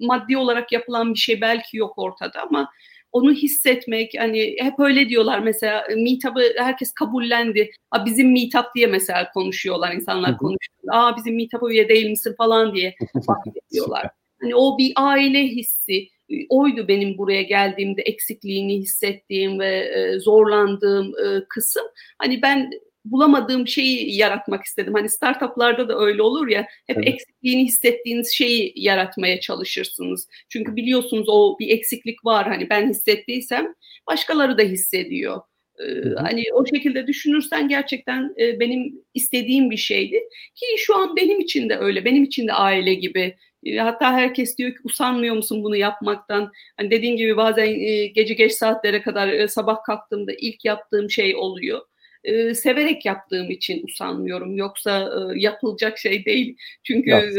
[0.00, 2.70] maddi olarak yapılan bir şey belki yok ortada ama
[3.12, 7.70] onu hissetmek hani hep öyle diyorlar mesela meetup'ı herkes kabullendi.
[7.90, 10.78] A bizim meetup diye mesela konuşuyorlar insanlar konuşuyor.
[10.92, 14.10] Aa bizim meetup'a üye değil misin falan diye bahsediyorlar.
[14.40, 16.08] hani o bir aile hissi
[16.48, 21.12] oydu benim buraya geldiğimde eksikliğini hissettiğim ve zorlandığım
[21.48, 21.84] kısım.
[22.18, 22.70] Hani ben
[23.10, 24.94] bulamadığım şeyi yaratmak istedim.
[24.94, 27.08] Hani startuplarda da öyle olur ya hep evet.
[27.08, 30.28] eksikliğini hissettiğiniz şeyi yaratmaya çalışırsınız.
[30.48, 32.48] Çünkü biliyorsunuz o bir eksiklik var.
[32.48, 33.74] Hani ben hissettiysem
[34.06, 35.40] başkaları da hissediyor.
[35.80, 40.20] Ee, hani o şekilde düşünürsen gerçekten e, benim istediğim bir şeydi.
[40.54, 42.04] Ki şu an benim için de öyle.
[42.04, 43.36] Benim için de aile gibi.
[43.64, 46.52] E, hatta herkes diyor ki usanmıyor musun bunu yapmaktan?
[46.76, 51.36] Hani dediğin gibi bazen e, gece geç saatlere kadar e, sabah kalktığımda ilk yaptığım şey
[51.36, 51.80] oluyor
[52.24, 54.56] e, severek yaptığım için usanmıyorum.
[54.56, 56.56] Yoksa e, yapılacak şey değil.
[56.82, 57.32] Çünkü e,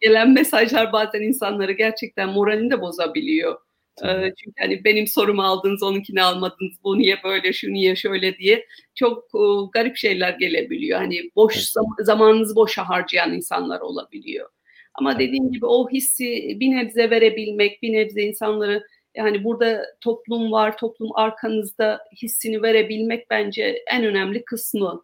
[0.00, 3.58] gelen mesajlar bazen insanları gerçekten moralini de bozabiliyor.
[4.04, 8.66] E, çünkü hani benim sorumu aldınız, onunkini almadınız, bu niye böyle, şu niye şöyle diye
[8.94, 9.42] çok e,
[9.72, 10.98] garip şeyler gelebiliyor.
[10.98, 14.48] Hani boş zam- zamanınızı boşa harcayan insanlar olabiliyor.
[14.94, 20.76] Ama dediğim gibi o hissi bir nebze verebilmek, bir nebze insanları yani burada toplum var,
[20.76, 25.02] toplum arkanızda hissini verebilmek bence en önemli kısmı.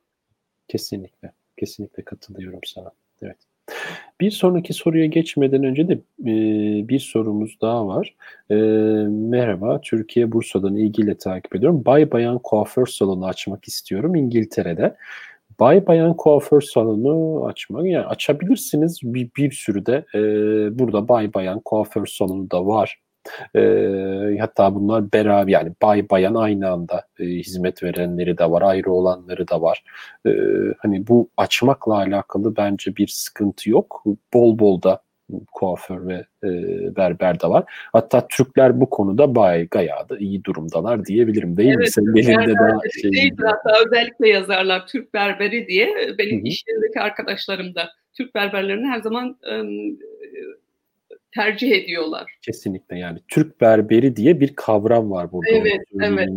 [0.69, 2.91] Kesinlikle, kesinlikle katılıyorum sana.
[3.23, 3.37] Evet.
[4.21, 6.33] Bir sonraki soruya geçmeden önce de e,
[6.89, 8.15] bir sorumuz daha var.
[8.51, 8.55] E,
[9.09, 11.85] merhaba, Türkiye Bursa'dan ilgiyle takip ediyorum.
[11.85, 14.97] Bay Bayan kuaför salonu açmak istiyorum İngiltere'de.
[15.61, 20.21] Bay Bayan kuaför salonu açmak, yani açabilirsiniz bir, bir sürü de e,
[20.79, 23.01] burada Bay Bayan kuaför salonu da var.
[23.57, 28.93] E, hatta bunlar beraber yani bay bayan aynı anda e, hizmet verenleri de var, ayrı
[28.93, 29.85] olanları da var.
[30.27, 30.31] E,
[30.79, 34.05] hani bu açmakla alakalı bence bir sıkıntı yok.
[34.35, 35.03] Bol bol da
[35.53, 36.51] kuaför ve e,
[36.97, 37.65] berber de var.
[37.93, 41.91] Hatta Türkler bu konuda bayağı gayağı da iyi durumdalar diyebilirim değil evet, mi?
[41.91, 43.13] Senin elinde daha şey.
[43.13, 46.15] Şeydir, hatta özellikle yazarlar Türk berberi diye.
[46.19, 46.47] Benim Hı-hı.
[46.47, 49.67] iş yerindeki arkadaşlarım da Türk berberlerini her zaman ıı,
[51.35, 52.39] tercih ediyorlar.
[52.43, 55.51] Kesinlikle yani Türk berberi diye bir kavram var burada.
[55.51, 56.29] Evet, evet.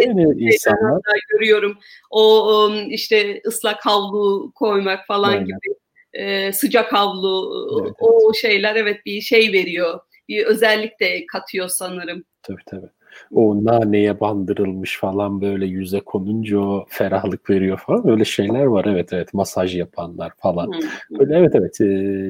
[0.00, 1.78] Yani insanlar görüyorum
[2.10, 5.44] o işte ıslak havlu koymak falan Aynen.
[5.44, 5.74] gibi
[6.12, 8.36] e, sıcak havlu evet, o evet.
[8.36, 10.00] şeyler evet bir şey veriyor.
[10.28, 12.24] Bir özellik de katıyor sanırım.
[12.42, 12.90] Tabii tabii
[13.32, 18.08] o naneye bandırılmış falan böyle yüze konunca o ferahlık veriyor falan.
[18.08, 18.84] Öyle şeyler var.
[18.88, 19.34] Evet evet.
[19.34, 20.72] Masaj yapanlar falan.
[21.10, 21.86] Böyle evet evet e,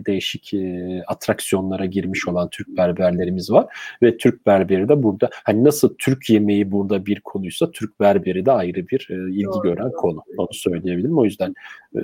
[0.06, 3.66] değişik e, atraksiyonlara girmiş olan Türk berberlerimiz var.
[4.02, 8.52] Ve Türk berberi de burada hani nasıl Türk yemeği burada bir konuysa Türk berberi de
[8.52, 9.96] ayrı bir e, ilgi doğru, gören doğru.
[9.96, 10.22] konu.
[10.36, 11.18] Onu söyleyebilirim.
[11.18, 11.54] O yüzden
[11.94, 12.00] e,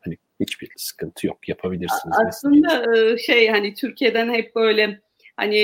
[0.00, 1.48] hani hiçbir sıkıntı yok.
[1.48, 2.16] Yapabilirsiniz.
[2.28, 3.18] Aslında mesela.
[3.18, 5.00] şey hani Türkiye'den hep böyle
[5.36, 5.56] hani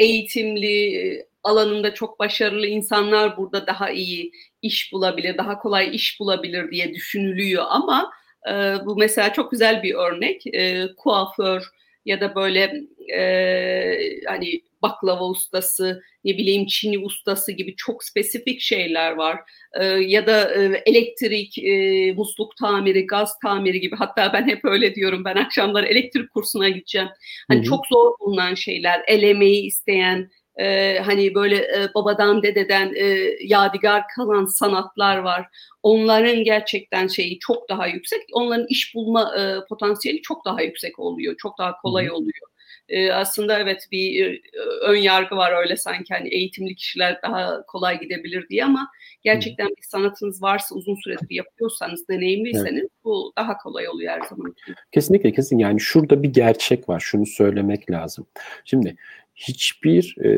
[0.00, 4.32] eğitimli alanında çok başarılı insanlar burada daha iyi
[4.62, 8.10] iş bulabilir, daha kolay iş bulabilir diye düşünülüyor ama
[8.50, 8.52] e,
[8.86, 10.46] bu mesela çok güzel bir örnek.
[10.46, 11.62] E, kuaför
[12.04, 12.72] ya da böyle
[13.16, 19.40] e, hani baklava ustası, ne bileyim çini ustası gibi çok spesifik şeyler var.
[19.80, 23.96] E, ya da e, elektrik, e, musluk tamiri, gaz tamiri gibi.
[23.96, 25.24] Hatta ben hep öyle diyorum.
[25.24, 27.08] Ben akşamlar elektrik kursuna gideceğim.
[27.48, 27.66] Hani Hı-hı.
[27.68, 33.04] çok zor bulunan şeyler, el emeği isteyen, e, hani böyle e, babadan dededen e,
[33.44, 35.46] yadigar kalan sanatlar var.
[35.82, 38.20] Onların gerçekten şeyi çok daha yüksek.
[38.32, 41.34] Onların iş bulma e, potansiyeli çok daha yüksek oluyor.
[41.38, 42.50] Çok daha kolay oluyor.
[42.90, 44.40] E, aslında evet bir e,
[44.82, 48.90] ön yargı var öyle sanki hani eğitimli kişiler daha kolay gidebilir diye ama
[49.22, 52.90] gerçekten bir sanatınız varsa uzun süredir yapıyorsanız deneyimliyseniz evet.
[53.04, 54.54] bu daha kolay oluyor her zaman.
[54.92, 58.26] Kesinlikle kesin yani şurada bir gerçek var şunu söylemek lazım.
[58.64, 58.96] Şimdi
[59.40, 60.30] hiçbir e,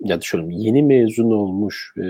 [0.00, 2.02] ya da yeni mezun olmuş, e,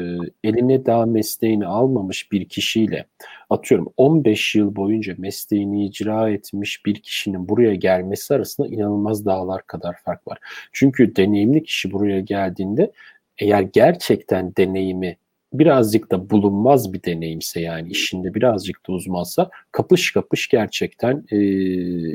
[0.45, 3.07] eline daha mesleğini almamış bir kişiyle
[3.51, 9.97] atıyorum 15 yıl boyunca mesleğini icra etmiş bir kişinin buraya gelmesi arasında inanılmaz dağlar kadar
[10.05, 10.39] fark var.
[10.73, 12.93] Çünkü deneyimli kişi buraya geldiğinde
[13.39, 15.17] eğer gerçekten deneyimi
[15.53, 21.39] birazcık da bulunmaz bir deneyimse yani işinde birazcık da uzmansa kapış kapış gerçekten e,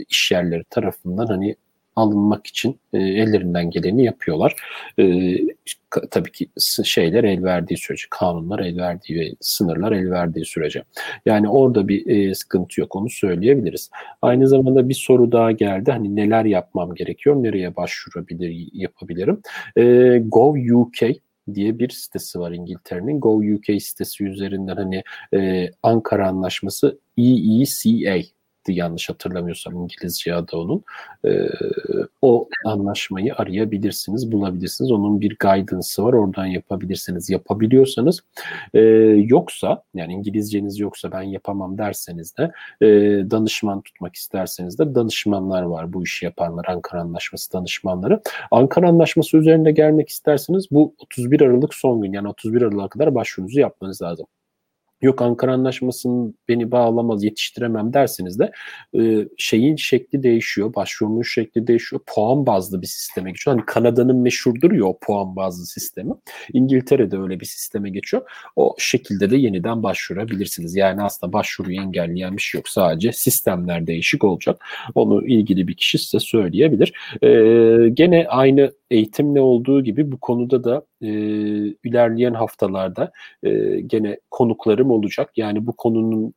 [0.04, 1.56] iş yerleri tarafından hani
[1.98, 4.56] alınmak için e, ellerinden geleni yapıyorlar.
[5.00, 5.36] E,
[6.12, 6.48] tabii ki
[6.84, 10.84] şeyler el verdiği sürece, kanunlar el verdiği ve sınırlar el verdiği sürece.
[11.26, 13.90] Yani orada bir e, sıkıntı yok onu söyleyebiliriz.
[14.22, 15.92] Aynı zamanda bir soru daha geldi.
[15.92, 19.42] Hani neler yapmam gerekiyor, nereye başvurabilir, yapabilirim?
[19.78, 19.84] E,
[20.26, 20.98] Go UK
[21.54, 23.20] diye bir sitesi var İngiltere'nin.
[23.20, 28.28] Go UK sitesi üzerinden hani e, Ankara Anlaşması EECA
[28.74, 30.84] yanlış hatırlamıyorsam İngilizce adı onun.
[31.26, 31.50] E,
[32.22, 34.92] o anlaşmayı arayabilirsiniz, bulabilirsiniz.
[34.92, 36.14] Onun bir guidance'ı var.
[36.14, 37.30] Oradan yapabilirsiniz.
[37.30, 38.20] Yapabiliyorsanız
[38.74, 38.80] e,
[39.28, 42.52] yoksa yani İngilizceniz yoksa ben yapamam derseniz de
[42.82, 42.88] e,
[43.32, 45.94] danışman tutmak isterseniz de danışmanlar var.
[45.94, 48.22] Bu işi yapanlar Ankara Anlaşması danışmanları.
[48.52, 53.60] Ankara Anlaşması üzerinde gelmek isterseniz bu 31 Aralık son gün yani 31 Aralık'a kadar başvurunuzu
[53.60, 54.28] yapmanız lazım
[55.02, 58.52] yok Ankara Anlaşması'nın beni bağlamaz, yetiştiremem derseniz de
[59.00, 62.02] e, şeyin şekli değişiyor, başvurunun şekli değişiyor.
[62.08, 63.56] Puan bazlı bir sisteme geçiyor.
[63.56, 66.14] Hani Kanada'nın meşhurdur ya o puan bazlı sistemi.
[66.54, 68.24] İngiltere'de öyle bir sisteme geçiyor.
[68.56, 70.76] O şekilde de yeniden başvurabilirsiniz.
[70.76, 72.70] Yani aslında başvuruyu engelleyen bir şey yok.
[72.70, 74.66] Sadece sistemler değişik olacak.
[74.96, 76.94] Onu ilgili bir kişi size söyleyebilir.
[77.22, 81.10] E, gene aynı eğitimle olduğu gibi bu konuda da e,
[81.84, 83.12] ilerleyen haftalarda
[83.44, 85.32] e, gene konuklarım olacak.
[85.36, 86.34] Yani bu konunun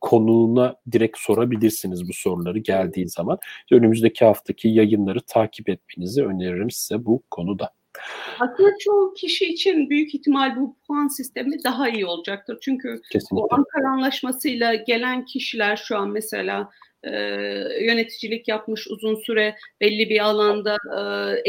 [0.00, 3.38] konuğuna direkt sorabilirsiniz bu soruları geldiği zaman.
[3.70, 7.70] Önümüzdeki haftaki yayınları takip etmenizi öneririm size bu konuda.
[8.40, 12.58] Aslında çoğu kişi için büyük ihtimal bu puan sistemi daha iyi olacaktır.
[12.60, 13.36] Çünkü Kesinlikle.
[13.36, 16.70] bu Ankara Anlaşması'yla gelen kişiler şu an mesela
[17.04, 17.10] e,
[17.84, 21.00] yöneticilik yapmış uzun süre belli bir alanda e,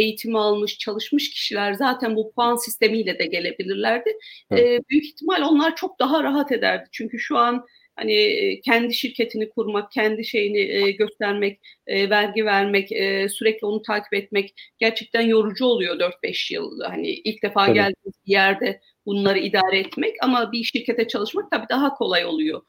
[0.01, 4.17] eğitim almış, çalışmış kişiler zaten bu puan sistemiyle de gelebilirlerdi.
[4.51, 6.89] E, büyük ihtimal onlar çok daha rahat ederdi.
[6.91, 13.29] Çünkü şu an hani kendi şirketini kurmak, kendi şeyini e, göstermek, e, vergi vermek, e,
[13.29, 16.81] sürekli onu takip etmek gerçekten yorucu oluyor 4-5 yıl.
[16.81, 17.75] Hani ilk defa tabii.
[17.75, 22.61] geldiğiniz bir yerde bunları idare etmek ama bir şirkete çalışmak tabii daha kolay oluyor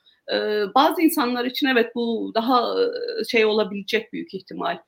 [0.75, 2.75] bazı insanlar için evet bu daha
[3.29, 4.79] şey olabilecek büyük ihtimal.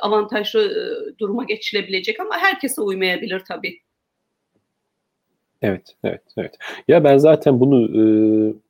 [0.00, 0.70] avantajlı
[1.18, 3.80] duruma geçilebilecek ama herkese uymayabilir tabii.
[5.62, 6.54] Evet, evet, evet.
[6.88, 7.84] Ya ben zaten bunu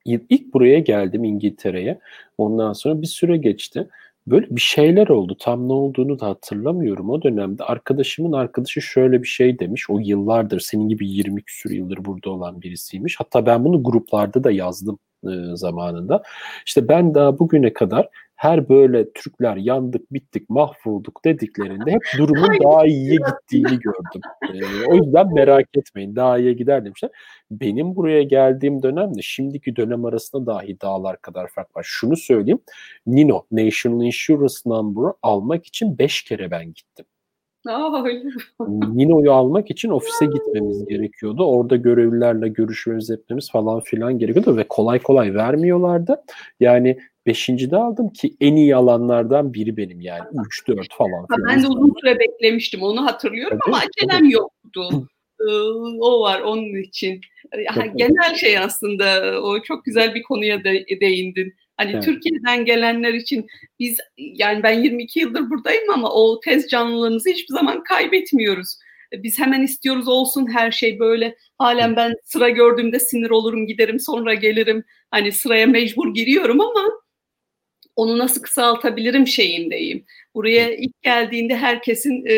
[0.07, 1.99] e, ilk buraya geldim İngiltere'ye.
[2.38, 3.88] Ondan sonra bir süre geçti.
[4.27, 5.37] Böyle bir şeyler oldu.
[5.40, 7.11] Tam ne olduğunu da hatırlamıyorum.
[7.11, 9.90] O dönemde arkadaşımın arkadaşı şöyle bir şey demiş.
[9.90, 13.16] O yıllardır senin gibi 20 küsur yıldır burada olan birisiymiş.
[13.20, 16.22] Hatta ben bunu gruplarda da yazdım e, zamanında.
[16.66, 18.09] İşte ben daha bugüne kadar
[18.40, 24.20] her böyle Türkler yandık, bittik, mahvolduk dediklerinde hep durumun daha iyiye gittiğini gördüm.
[24.54, 27.11] Ee, o yüzden merak etmeyin daha iyiye gider demişler.
[27.50, 31.87] Benim buraya geldiğim dönemle şimdiki dönem arasında dahi dağlar kadar fark var.
[31.87, 32.61] Şunu söyleyeyim.
[33.06, 37.06] Nino, National Insurance Number'ı almak için 5 kere ben gittim.
[37.68, 38.25] Aa, öyle
[38.68, 41.44] Nino'yu almak için ofise gitmemiz gerekiyordu.
[41.44, 46.23] Orada görevlilerle görüşmemiz etmemiz falan filan gerekiyordu ve kolay kolay vermiyorlardı.
[46.61, 50.25] Yani beşinci de aldım ki en iyi alanlardan biri benim yani.
[50.66, 51.49] 3-4 falan filan.
[51.49, 54.33] Ben de uzun süre beklemiştim onu hatırlıyorum tabii, ama acelem tabii.
[54.33, 55.09] yoktu.
[56.01, 57.20] o var onun için.
[57.57, 61.55] Yani genel şey aslında o çok güzel bir konuya de, değindin.
[61.81, 62.05] Hani evet.
[62.05, 63.47] Türkiye'den gelenler için
[63.79, 68.79] biz yani ben 22 yıldır buradayım ama o tez canlılığımızı hiçbir zaman kaybetmiyoruz.
[69.12, 71.37] Biz hemen istiyoruz olsun her şey böyle.
[71.59, 74.85] Halen ben sıra gördüğümde sinir olurum giderim sonra gelirim.
[75.11, 76.83] Hani sıraya mecbur giriyorum ama
[78.00, 80.04] onu nasıl kısaltabilirim şeyindeyim.
[80.34, 82.34] Buraya ilk geldiğinde herkesin e,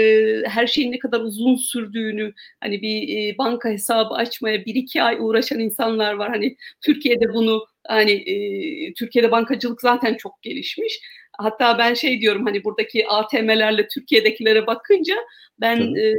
[0.48, 5.16] her şeyin ne kadar uzun sürdüğünü, hani bir e, banka hesabı açmaya bir iki ay
[5.20, 6.30] uğraşan insanlar var.
[6.30, 11.00] Hani Türkiye'de bunu hani e, Türkiye'de bankacılık zaten çok gelişmiş.
[11.38, 15.14] Hatta ben şey diyorum hani buradaki ATM'lerle Türkiye'dekilere bakınca
[15.60, 16.14] ben e,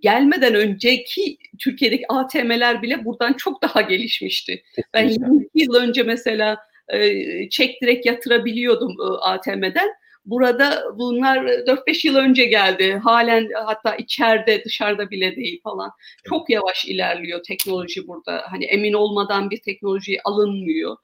[0.00, 4.62] gelmeden önceki Türkiye'deki ATM'ler bile buradan çok daha gelişmişti.
[4.94, 6.58] Ben 20 yıl önce mesela
[6.92, 9.88] e, çek direkt yatırabiliyordum e, ATM'den.
[10.24, 13.00] Burada bunlar 4-5 yıl önce geldi.
[13.04, 15.90] Halen hatta içeride dışarıda bile değil falan.
[16.24, 18.44] Çok yavaş ilerliyor teknoloji burada.
[18.50, 20.96] Hani emin olmadan bir teknoloji alınmıyor.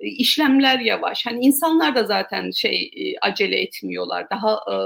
[0.00, 1.26] E, işlemler yavaş.
[1.26, 2.90] Hani insanlar da zaten şey
[3.22, 4.26] acele etmiyorlar.
[4.30, 4.76] Daha e,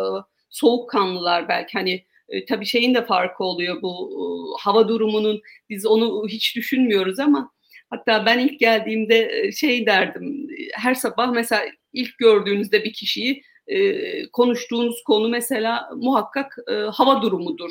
[0.50, 4.22] soğukkanlılar belki hani e, tabii şeyin de farkı oluyor bu e,
[4.62, 7.50] hava durumunun biz onu hiç düşünmüyoruz ama
[7.90, 13.42] Hatta ben ilk geldiğimde şey derdim, her sabah mesela ilk gördüğünüzde bir kişiyi
[14.33, 16.57] konuştuğunuz konu mesela muhakkak
[16.92, 17.70] hava durumudur.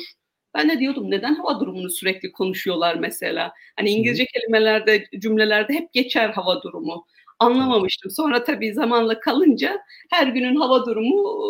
[0.54, 3.52] Ben de diyordum neden hava durumunu sürekli konuşuyorlar mesela?
[3.76, 7.06] Hani İngilizce kelimelerde, cümlelerde hep geçer hava durumu.
[7.38, 8.10] Anlamamıştım.
[8.10, 9.78] Sonra tabii zamanla kalınca
[10.10, 11.40] her günün hava durumu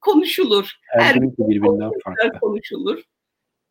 [0.00, 0.74] konuşulur.
[0.82, 2.40] Her, her gün birbirinden farklı.
[2.40, 3.02] konuşulur.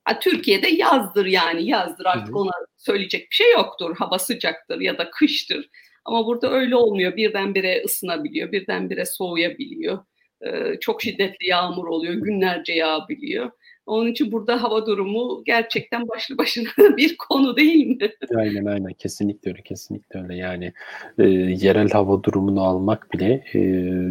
[0.07, 3.95] Ha, Türkiye'de yazdır yani yazdır artık ona söyleyecek bir şey yoktur.
[3.97, 5.69] Hava sıcaktır ya da kıştır.
[6.05, 7.15] Ama burada öyle olmuyor.
[7.15, 9.99] Birdenbire ısınabiliyor, birdenbire soğuyabiliyor.
[10.41, 13.51] Ee, çok şiddetli yağmur oluyor, günlerce yağabiliyor.
[13.85, 18.09] Onun için burada hava durumu gerçekten başlı başına bir konu değil mi?
[18.35, 20.73] Aynen aynen kesinlikle öyle kesinlikle öyle yani
[21.19, 21.23] e,
[21.65, 23.59] yerel hava durumunu almak bile e,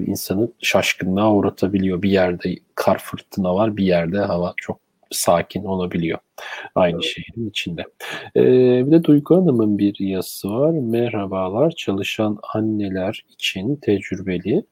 [0.07, 2.03] insanı şaşkınlığa uğratabiliyor.
[2.03, 6.19] Bir yerde kar fırtına var bir yerde hava çok sakin olabiliyor.
[6.75, 7.85] Aynı şehrin içinde.
[8.37, 10.71] Ee, bir de Duygu Hanım'ın bir yazısı var.
[10.71, 14.65] Merhabalar çalışan anneler için tecrübeli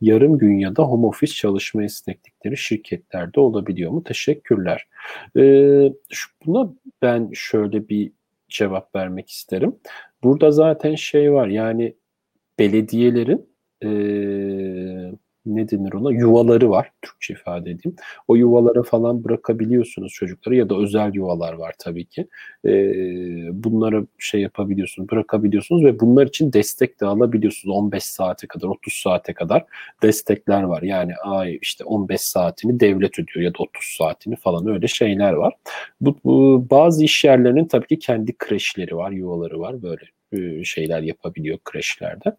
[0.00, 4.04] yarım gün ya da home office çalışma esneklikleri şirketlerde olabiliyor mu?
[4.04, 4.86] Teşekkürler.
[5.36, 5.92] Ee,
[6.46, 6.72] buna
[7.02, 8.12] ben şöyle bir
[8.48, 9.76] cevap vermek isterim.
[10.22, 11.94] Burada zaten şey var yani
[12.58, 13.50] belediyelerin
[13.84, 13.88] e,
[15.46, 17.96] ne denir ona yuvaları var Türkçe ifade edeyim.
[18.28, 22.26] O yuvalara falan bırakabiliyorsunuz çocukları ya da özel yuvalar var tabii ki.
[22.64, 22.72] E,
[23.64, 29.34] bunlara şey yapabiliyorsunuz bırakabiliyorsunuz ve bunlar için destek de alabiliyorsunuz 15 saate kadar 30 saate
[29.34, 29.64] kadar
[30.02, 30.82] destekler var.
[30.82, 35.54] Yani ay işte 15 saatini devlet ödüyor ya da 30 saatini falan öyle şeyler var.
[36.00, 40.02] Bu, bu bazı iş yerlerinin tabii ki kendi kreşleri var yuvaları var böyle
[40.64, 42.36] şeyler yapabiliyor kreşlerde.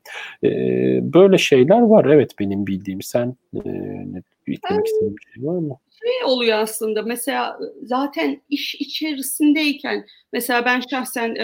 [1.14, 3.02] Böyle şeyler var evet benim bildiğim.
[3.02, 5.78] Sen ne eklemek istediğin bir şey var mı?
[6.04, 11.36] Şey oluyor aslında mesela zaten iş içerisindeyken mesela ben şahsen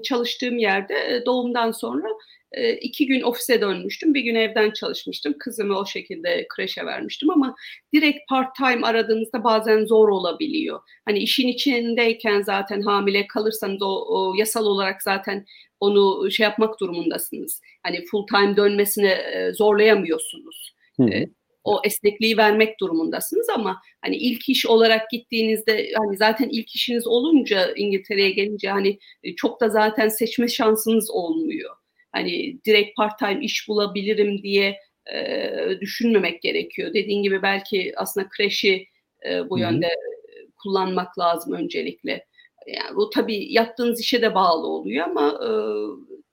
[0.00, 2.08] çalıştığım yerde doğumdan sonra
[2.80, 4.14] iki gün ofise dönmüştüm.
[4.14, 5.34] Bir gün evden çalışmıştım.
[5.38, 7.54] Kızımı o şekilde kreşe vermiştim ama
[7.94, 10.80] direkt part time aradığınızda bazen zor olabiliyor.
[11.04, 15.46] Hani işin içindeyken zaten hamile kalırsanız o, o yasal olarak zaten
[15.80, 17.60] onu şey yapmak durumundasınız.
[17.82, 19.18] Hani full time dönmesine
[19.54, 20.74] zorlayamıyorsunuz.
[20.96, 21.24] Hı hı.
[21.64, 27.72] O esnekliği vermek durumundasınız ama hani ilk iş olarak gittiğinizde hani zaten ilk işiniz olunca
[27.76, 28.98] İngiltere'ye gelince hani
[29.36, 31.70] çok da zaten seçme şansınız olmuyor.
[32.12, 34.78] Hani direkt part time iş bulabilirim diye
[35.14, 35.50] e,
[35.80, 36.94] düşünmemek gerekiyor.
[36.94, 38.86] Dediğin gibi belki aslında kreşi
[39.28, 39.72] e, bu Hı-hı.
[39.72, 39.88] yönde
[40.62, 42.26] kullanmak lazım öncelikle.
[42.66, 45.50] Yani bu tabii yaptığınız işe de bağlı oluyor ama e,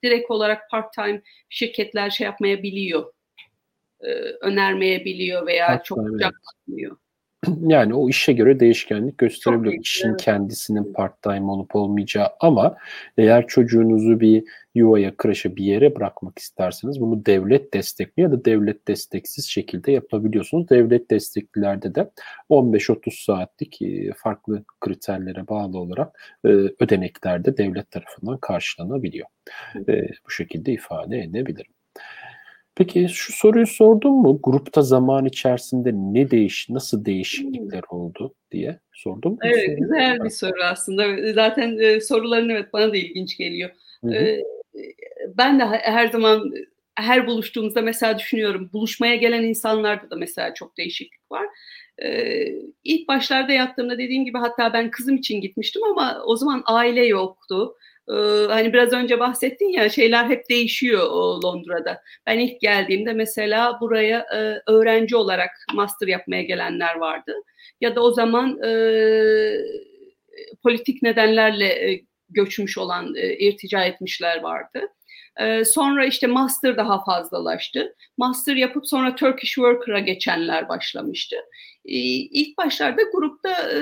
[0.02, 3.12] direkt olarak part-time şirketler şey yapmayabiliyor.
[4.00, 6.96] E, önermeyebiliyor veya Hatta çok sıcak bakmıyor.
[7.62, 9.82] yani o işe göre değişkenlik gösterebiliyor.
[9.82, 10.22] İşin evet.
[10.22, 12.76] kendisinin part-time olup olmayacağı ama
[13.18, 14.44] eğer çocuğunuzu bir
[14.74, 20.68] yuvaya, kreşe bir yere bırakmak isterseniz bunu devlet destekli ya da devlet desteksiz şekilde yapabiliyorsunuz.
[20.68, 22.10] Devlet desteklilerde de
[22.50, 29.26] 15-30 saatlik e, farklı kriterlere bağlı olarak e, ödeneklerde devlet tarafından karşılanabiliyor.
[29.88, 31.72] E, bu şekilde ifade edebilirim.
[32.80, 34.40] Peki şu soruyu sordun mu?
[34.42, 39.38] Grupta zaman içerisinde ne değiş, nasıl değişiklikler oldu diye sordum.
[39.42, 39.76] Evet, soru?
[39.76, 41.32] güzel bir soru aslında.
[41.32, 43.70] Zaten e, soruların evet bana da ilginç geliyor.
[44.04, 44.14] Hı hı.
[44.14, 44.44] E,
[45.38, 46.52] ben de her zaman
[46.94, 51.46] her buluştuğumuzda mesela düşünüyorum buluşmaya gelen insanlarda da mesela çok değişiklik var.
[52.02, 52.44] Ee,
[52.84, 57.74] ilk başlarda yaptığımda dediğim gibi hatta ben kızım için gitmiştim ama o zaman aile yoktu.
[58.10, 61.02] Ee, hani biraz önce bahsettin ya şeyler hep değişiyor
[61.44, 62.02] Londra'da.
[62.26, 67.34] Ben ilk geldiğimde mesela buraya e, öğrenci olarak master yapmaya gelenler vardı.
[67.80, 68.72] Ya da o zaman e,
[70.62, 74.88] politik nedenlerle e, göçmüş olan, e, irtica etmişler vardı.
[75.36, 77.94] E, sonra işte master daha fazlalaştı.
[78.18, 81.36] Master yapıp sonra Turkish Worker'a geçenler başlamıştı.
[81.84, 83.80] E, ilk başlarda grupta e,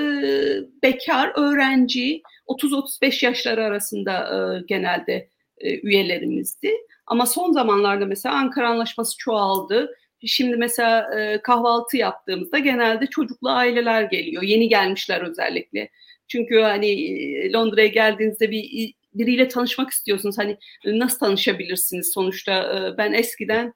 [0.83, 6.71] bekar, öğrenci, 30-35 yaşları arasında e, genelde e, üyelerimizdi.
[7.07, 9.95] Ama son zamanlarda mesela Ankara Anlaşması çoğaldı.
[10.25, 11.09] Şimdi mesela
[11.43, 14.43] kahvaltı yaptığımızda genelde çocuklu aileler geliyor.
[14.43, 15.89] Yeni gelmişler özellikle.
[16.27, 20.37] Çünkü hani Londra'ya geldiğinizde bir biriyle tanışmak istiyorsunuz.
[20.37, 22.95] Hani nasıl tanışabilirsiniz sonuçta?
[22.97, 23.73] Ben eskiden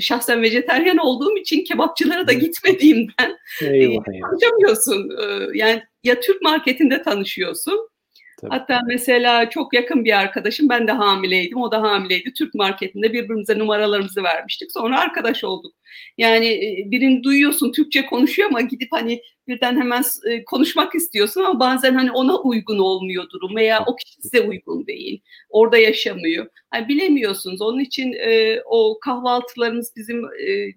[0.00, 4.04] şahsen vejeteryan olduğum için kebapçılara da gitmediğimden eyvah.
[4.04, 5.10] tanışamıyorsun.
[5.54, 7.88] Yani ya Türk marketinde tanışıyorsun
[8.42, 8.50] Tabii.
[8.50, 12.32] Hatta mesela çok yakın bir arkadaşım, ben de hamileydim, o da hamileydi.
[12.32, 14.72] Türk marketinde birbirimize numaralarımızı vermiştik.
[14.72, 15.74] Sonra arkadaş olduk.
[16.18, 21.60] Yani e, birini duyuyorsun, Türkçe konuşuyor ama gidip hani birden hemen e, konuşmak istiyorsun ama
[21.60, 25.20] bazen hani ona uygun olmuyor durum veya o kişi size uygun değil.
[25.50, 26.46] Orada yaşamıyor.
[26.74, 27.62] Yani bilemiyorsunuz.
[27.62, 30.22] Onun için e, o kahvaltılarımız bizim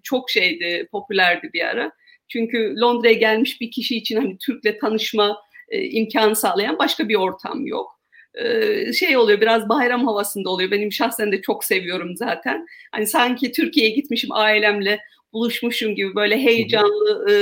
[0.02, 1.92] çok şeydi, popülerdi bir ara.
[2.28, 5.36] Çünkü Londra'ya gelmiş bir kişi için hani Türk'le tanışma,
[5.68, 8.00] e, sağlayan başka bir ortam yok.
[8.34, 10.70] E, şey oluyor biraz bayram havasında oluyor.
[10.70, 12.66] Benim şahsen de çok seviyorum zaten.
[12.92, 15.00] Hani sanki Türkiye'ye gitmişim ailemle
[15.32, 17.34] buluşmuşum gibi böyle heyecanlı, e,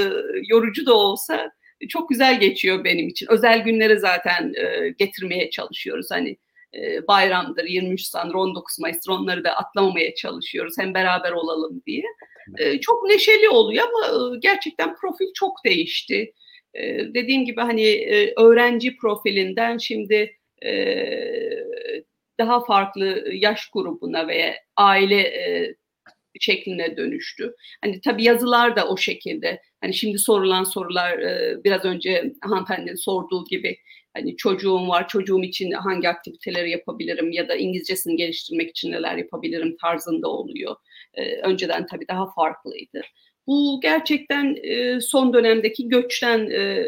[0.48, 1.50] yorucu da olsa
[1.88, 3.26] çok güzel geçiyor benim için.
[3.30, 6.06] Özel günleri zaten e, getirmeye çalışıyoruz.
[6.10, 6.36] Hani
[6.74, 10.74] e, bayramdır, 23 Nisan'dır, 19 Mayıs'tır onları da atlamamaya çalışıyoruz.
[10.78, 12.04] Hem beraber olalım diye.
[12.58, 16.32] E, çok neşeli oluyor ama e, gerçekten profil çok değişti
[17.14, 18.06] dediğim gibi hani
[18.36, 20.36] öğrenci profilinden şimdi
[22.38, 25.32] daha farklı yaş grubuna veya aile
[26.40, 27.54] şekline dönüştü.
[27.80, 29.60] Hani tabii yazılar da o şekilde.
[29.80, 31.20] Hani şimdi sorulan sorular
[31.64, 33.76] biraz önce hanımefendinin sorduğu gibi
[34.14, 39.76] hani çocuğum var, çocuğum için hangi aktiviteleri yapabilirim ya da İngilizcesini geliştirmek için neler yapabilirim
[39.80, 40.76] tarzında oluyor.
[41.42, 43.02] Önceden tabii daha farklıydı.
[43.46, 46.86] Bu gerçekten e, son dönemdeki göçten e,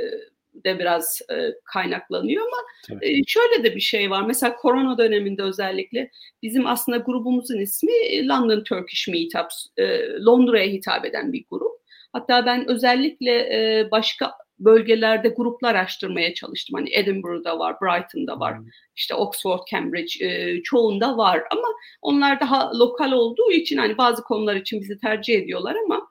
[0.64, 1.34] de biraz e,
[1.64, 4.22] kaynaklanıyor ama e, şöyle de bir şey var.
[4.26, 6.10] Mesela korona döneminde özellikle
[6.42, 9.66] bizim aslında grubumuzun ismi London Turkish Meetups.
[9.76, 9.84] E,
[10.24, 11.72] Londra'ya hitap eden bir grup.
[12.12, 16.74] Hatta ben özellikle e, başka bölgelerde gruplar araştırmaya çalıştım.
[16.74, 18.66] Hani Edinburgh'da var, Brighton'da var, hmm.
[18.96, 21.68] işte Oxford, Cambridge e, çoğunda var ama
[22.02, 26.08] onlar daha lokal olduğu için hani bazı konular için bizi tercih ediyorlar ama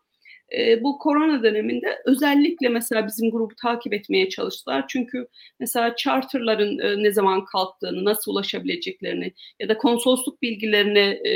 [0.54, 4.86] e, bu korona döneminde özellikle mesela bizim grubu takip etmeye çalıştılar.
[4.88, 5.28] Çünkü
[5.60, 11.32] mesela charterların e, ne zaman kalktığını, nasıl ulaşabileceklerini ya da konsolosluk bilgilerini e,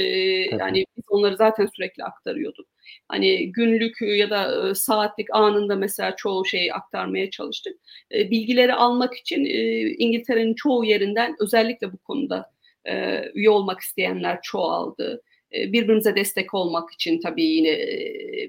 [0.58, 2.68] yani biz onları zaten sürekli aktarıyorduk.
[3.08, 7.78] Hani günlük ya da e, saatlik anında mesela çoğu şeyi aktarmaya çalıştık.
[8.14, 12.52] E, bilgileri almak için e, İngiltere'nin çoğu yerinden özellikle bu konuda
[12.86, 15.22] e, üye olmak isteyenler çoğaldı
[15.52, 17.78] birbirimize destek olmak için tabii yine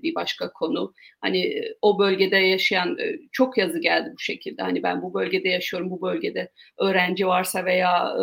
[0.02, 0.94] bir başka konu.
[1.20, 2.98] Hani o bölgede yaşayan
[3.32, 4.62] çok yazı geldi bu şekilde.
[4.62, 8.16] Hani ben bu bölgede yaşıyorum, bu bölgede öğrenci varsa veya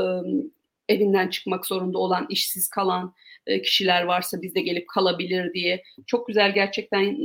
[0.90, 3.14] evinden çıkmak zorunda olan, işsiz kalan
[3.64, 7.18] kişiler varsa bizde gelip kalabilir diye çok güzel gerçekten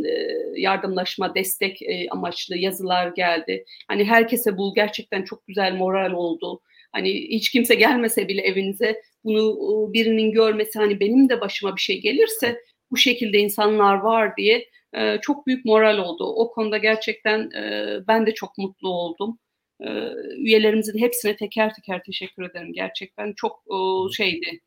[0.56, 1.78] yardımlaşma, destek
[2.10, 3.64] amaçlı yazılar geldi.
[3.88, 6.60] Hani herkese bu gerçekten çok güzel moral oldu.
[6.92, 12.00] Hani hiç kimse gelmese bile evinize bunu birinin görmesi hani benim de başıma bir şey
[12.00, 12.60] gelirse
[12.90, 16.24] bu şekilde insanlar var diye e, çok büyük moral oldu.
[16.24, 19.38] O konuda gerçekten e, ben de çok mutlu oldum.
[19.80, 19.88] E,
[20.36, 22.72] üyelerimizin hepsine teker teker teşekkür ederim.
[22.72, 24.60] Gerçekten çok e, şeydi.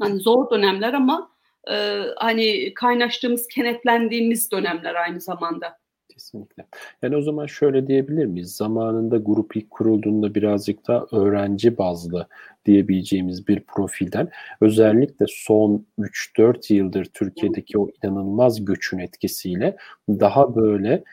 [0.00, 1.30] Hani zor dönemler ama
[1.70, 5.78] e, hani kaynaştığımız, kenetlendiğimiz dönemler aynı zamanda.
[6.18, 6.66] Kesinlikle.
[7.02, 8.56] Yani o zaman şöyle diyebilir miyiz?
[8.56, 12.28] Zamanında grup ilk kurulduğunda birazcık daha öğrenci bazlı
[12.66, 19.76] diyebileceğimiz bir profilden özellikle son 3-4 yıldır Türkiye'deki o inanılmaz göçün etkisiyle
[20.08, 21.04] daha böyle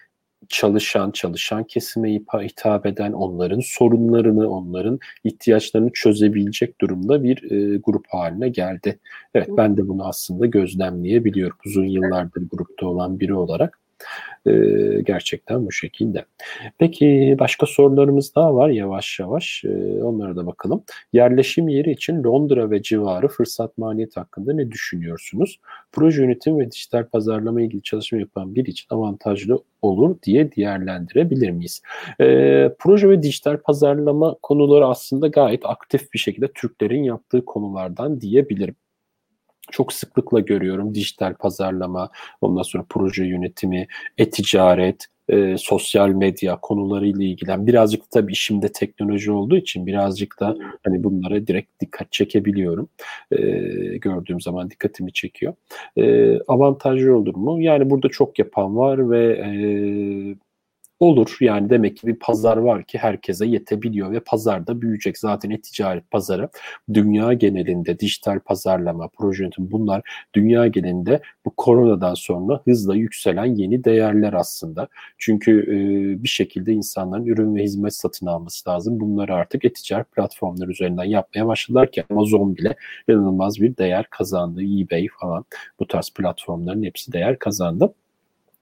[0.49, 8.49] çalışan, çalışan kesime hitap eden, onların sorunlarını, onların ihtiyaçlarını çözebilecek durumda bir e, grup haline
[8.49, 8.99] geldi.
[9.33, 11.57] Evet ben de bunu aslında gözlemleyebiliyorum.
[11.65, 13.84] Uzun yıllardır grupta olan biri olarak.
[14.45, 14.51] E,
[15.05, 16.25] gerçekten bu şekilde.
[16.77, 19.63] Peki başka sorularımız daha var yavaş yavaş.
[19.65, 20.83] E, onlara da bakalım.
[21.13, 25.59] Yerleşim yeri için Londra ve civarı fırsat maliyet hakkında ne düşünüyorsunuz?
[25.91, 31.81] Proje yönetim ve dijital pazarlama ilgili çalışma yapan biri için avantajlı olur diye değerlendirebilir miyiz?
[32.21, 32.25] E,
[32.79, 38.75] proje ve dijital pazarlama konuları aslında gayet aktif bir şekilde Türklerin yaptığı konulardan diyebilirim
[39.71, 42.09] çok sıklıkla görüyorum dijital pazarlama,
[42.41, 43.87] ondan sonra proje yönetimi,
[44.17, 50.57] e-ticaret, e, sosyal medya konularıyla ilgilen birazcık da tabii işimde teknoloji olduğu için birazcık da
[50.83, 52.89] hani bunlara direkt dikkat çekebiliyorum.
[53.31, 53.37] E,
[53.97, 55.53] gördüğüm zaman dikkatimi çekiyor.
[55.97, 57.61] E, avantajlı olur mu?
[57.61, 59.49] Yani burada çok yapan var ve e,
[60.99, 65.17] Olur yani demek ki bir pazar var ki herkese yetebiliyor ve pazar da büyüyecek.
[65.17, 66.49] Zaten e-ticaret pazarı
[66.93, 70.01] dünya genelinde dijital pazarlama, proje yönetimi bunlar
[70.33, 74.87] dünya genelinde bu koronadan sonra hızla yükselen yeni değerler aslında.
[75.17, 78.99] Çünkü e, bir şekilde insanların ürün ve hizmet satın alması lazım.
[78.99, 82.75] Bunları artık e-ticaret platformları üzerinden yapmaya başladılar ki Amazon bile
[83.09, 84.61] inanılmaz bir değer kazandı.
[84.61, 85.45] eBay falan
[85.79, 87.93] bu tarz platformların hepsi değer kazandı.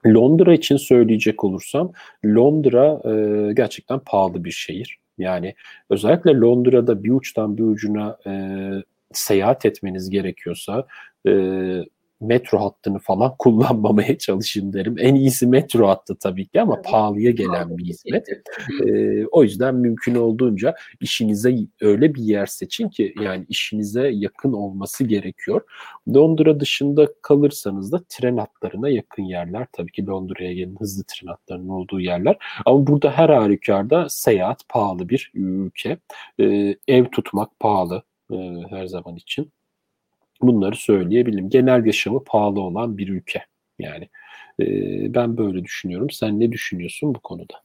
[0.05, 1.91] Londra için söyleyecek olursam
[2.25, 4.97] Londra e, gerçekten pahalı bir şehir.
[5.17, 5.55] Yani
[5.89, 8.31] özellikle Londra'da bir uçtan bir ucuna e,
[9.11, 10.85] seyahat etmeniz gerekiyorsa
[11.27, 11.31] e,
[12.23, 14.95] metro hattını falan kullanmamaya çalışın derim.
[14.99, 18.27] En iyisi metro hattı tabii ki ama pahalıya gelen bir hizmet.
[18.85, 25.03] Ee, o yüzden mümkün olduğunca işinize öyle bir yer seçin ki yani işinize yakın olması
[25.03, 25.61] gerekiyor.
[26.15, 29.67] Londra dışında kalırsanız da tren hatlarına yakın yerler.
[29.73, 32.37] Tabii ki Londra'ya gelin hızlı tren hatlarının olduğu yerler.
[32.65, 35.97] Ama burada her halükarda seyahat pahalı bir ülke.
[36.39, 38.35] Ee, ev tutmak pahalı e,
[38.69, 39.51] her zaman için.
[40.41, 41.49] Bunları söyleyebilirim.
[41.49, 43.45] Genel yaşamı pahalı olan bir ülke.
[43.79, 44.09] Yani
[44.59, 44.65] e,
[45.13, 46.09] ben böyle düşünüyorum.
[46.09, 47.63] Sen ne düşünüyorsun bu konuda?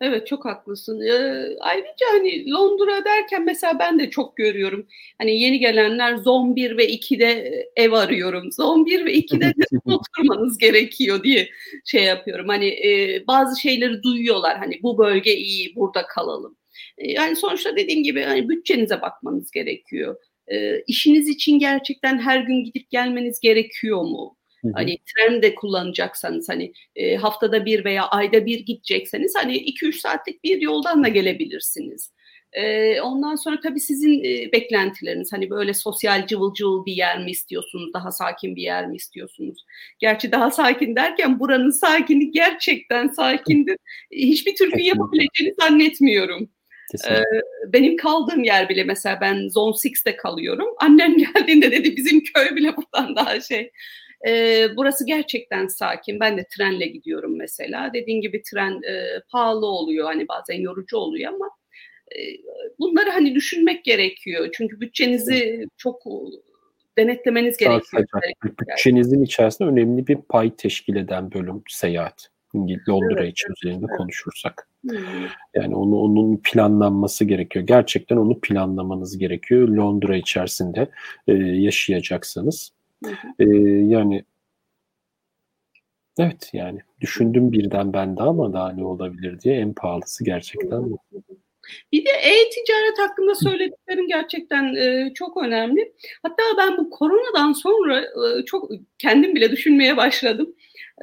[0.00, 1.00] Evet çok haklısın.
[1.00, 4.86] Ee, ayrıca hani Londra derken mesela ben de çok görüyorum.
[5.18, 8.52] Hani yeni gelenler Zon 1 ve 2'de ev arıyorum.
[8.52, 9.52] Zon 1 ve 2'de
[9.84, 11.48] oturmanız gerekiyor diye
[11.84, 12.48] şey yapıyorum.
[12.48, 14.58] Hani e, bazı şeyleri duyuyorlar.
[14.58, 16.56] Hani bu bölge iyi, burada kalalım.
[16.98, 20.16] Yani sonuçta dediğim gibi hani bütçenize bakmanız gerekiyor
[20.52, 24.36] e, işiniz için gerçekten her gün gidip gelmeniz gerekiyor mu?
[24.62, 24.72] Hı hı.
[24.74, 30.44] Hani tren de kullanacaksanız hani e, haftada bir veya ayda bir gidecekseniz hani 2-3 saatlik
[30.44, 32.12] bir yoldan da gelebilirsiniz.
[32.52, 37.30] E, ondan sonra tabii sizin e, beklentileriniz hani böyle sosyal cıvıl cıvıl bir yer mi
[37.30, 39.64] istiyorsunuz, daha sakin bir yer mi istiyorsunuz?
[39.98, 43.76] Gerçi daha sakin derken buranın sakini gerçekten sakindir.
[44.10, 46.50] Hiçbir Türk'ün yapabileceğini zannetmiyorum.
[46.92, 47.24] Kesinlikle.
[47.66, 50.68] benim kaldığım yer bile mesela ben Zone 6'te kalıyorum.
[50.78, 53.70] Annem geldiğinde dedi bizim köy bile buradan daha şey.
[54.76, 56.20] Burası gerçekten sakin.
[56.20, 57.90] Ben de trenle gidiyorum mesela.
[57.94, 60.06] Dediğin gibi tren e, pahalı oluyor.
[60.06, 61.50] Hani bazen yorucu oluyor ama
[62.16, 62.18] e,
[62.78, 64.48] bunları hani düşünmek gerekiyor.
[64.52, 66.02] Çünkü bütçenizi çok
[66.98, 68.04] denetlemeniz gerekiyor.
[68.44, 72.28] Bütçenizin içerisinde önemli bir pay teşkil eden bölüm seyahat.
[72.88, 73.98] Londra evet, için üzerinde evet.
[73.98, 74.68] konuşursak.
[75.54, 77.66] Yani onu onun planlanması gerekiyor.
[77.66, 79.68] Gerçekten onu planlamanız gerekiyor.
[79.68, 80.90] Londra içerisinde
[81.28, 82.72] e, yaşayacaksanız.
[83.38, 83.44] E,
[83.84, 84.24] yani
[86.18, 90.98] evet yani düşündüm birden ben de ama daha ne olabilir diye en pahalısı gerçekten bu.
[91.92, 95.92] Bir de e-ticaret hakkında söylediklerin gerçekten e, çok önemli.
[96.22, 100.54] Hatta ben bu koronadan sonra e, çok kendim bile düşünmeye başladım.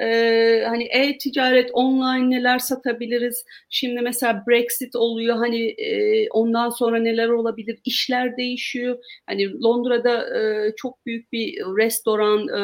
[0.02, 3.45] Ee, hani e-ticaret online neler satabiliriz?
[3.70, 7.80] Şimdi mesela Brexit oluyor hani e, ondan sonra neler olabilir?
[7.86, 8.97] İşler değişiyor.
[9.28, 12.62] Hani Londra'da e, çok büyük bir restoran, e,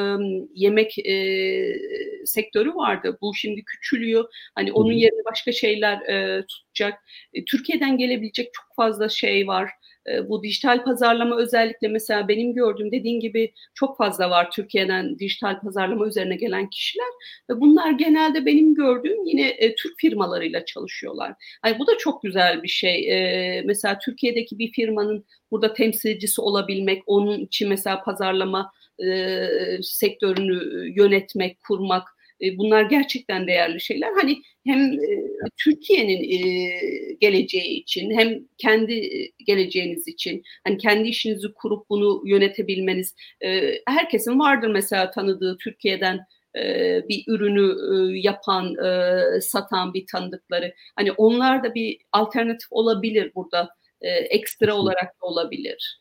[0.53, 1.15] yemek e,
[2.25, 3.17] sektörü vardı.
[3.21, 4.25] Bu şimdi küçülüyor.
[4.55, 6.99] Hani onun yerine başka şeyler e, tutacak.
[7.33, 9.69] E, Türkiye'den gelebilecek çok fazla şey var.
[10.09, 15.59] Ee, bu dijital pazarlama özellikle mesela benim gördüğüm dediğin gibi çok fazla var Türkiye'den dijital
[15.59, 17.07] pazarlama üzerine gelen kişiler
[17.49, 21.33] ve bunlar genelde benim gördüğüm yine e, Türk firmalarıyla çalışıyorlar.
[21.65, 23.11] Yani bu da çok güzel bir şey.
[23.11, 28.71] E, mesela Türkiye'deki bir firmanın burada temsilcisi olabilmek, onun için mesela pazarlama
[29.03, 29.47] e,
[29.81, 34.11] sektörünü yönetmek, kurmak E, bunlar gerçekten değerli şeyler.
[34.21, 35.23] Hani hem e,
[35.57, 39.09] Türkiye'nin e, geleceği için hem kendi
[39.47, 43.15] geleceğiniz için hani kendi işinizi kurup bunu yönetebilmeniz
[43.87, 46.19] herkesin vardır mesela tanıdığı Türkiye'den
[47.09, 47.75] bir ürünü
[48.17, 48.75] yapan,
[49.39, 50.73] satan bir tanıdıkları.
[50.95, 53.69] Hani onlar da bir alternatif olabilir burada.
[54.29, 55.99] Ekstra olarak da olabilir.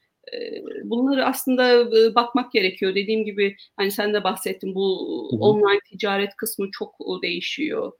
[0.85, 2.95] Bunları aslında bakmak gerekiyor.
[2.95, 7.93] Dediğim gibi hani sen de bahsettin bu online ticaret kısmı çok değişiyor.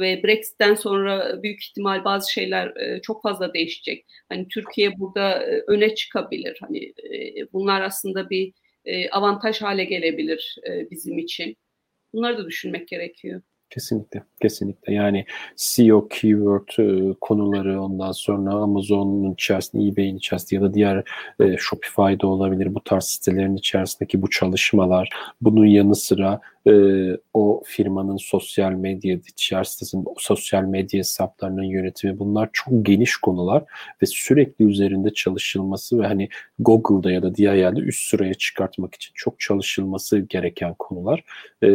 [0.00, 4.06] Ve Brexit'ten sonra büyük ihtimal bazı şeyler çok fazla değişecek.
[4.28, 6.58] Hani Türkiye burada öne çıkabilir.
[6.60, 6.92] Hani
[7.52, 8.52] bunlar aslında bir
[9.10, 10.56] avantaj hale gelebilir
[10.90, 11.56] bizim için.
[12.12, 13.42] Bunları da düşünmek gerekiyor.
[13.72, 14.94] Kesinlikle, kesinlikle.
[14.94, 15.24] Yani
[15.56, 21.04] SEO, keyword e, konuları ondan sonra Amazon'un içerisinde, eBay'in içerisinde ya da diğer
[21.40, 25.08] e, Shopify'da olabilir bu tarz sitelerin içerisindeki bu çalışmalar.
[25.40, 26.72] Bunun yanı sıra e,
[27.34, 33.64] o firmanın sosyal medya içerisinde o sosyal medya hesaplarının yönetimi bunlar çok geniş konular
[34.02, 39.12] ve sürekli üzerinde çalışılması ve hani Google'da ya da diğer yerde üst sıraya çıkartmak için
[39.14, 41.24] çok çalışılması gereken konular.
[41.62, 41.68] E,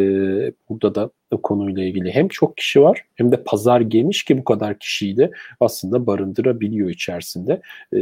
[0.69, 4.79] burada da konuyla ilgili hem çok kişi var hem de pazar geniş ki bu kadar
[4.79, 7.61] kişiyi de aslında barındırabiliyor içerisinde.
[7.93, 7.99] E,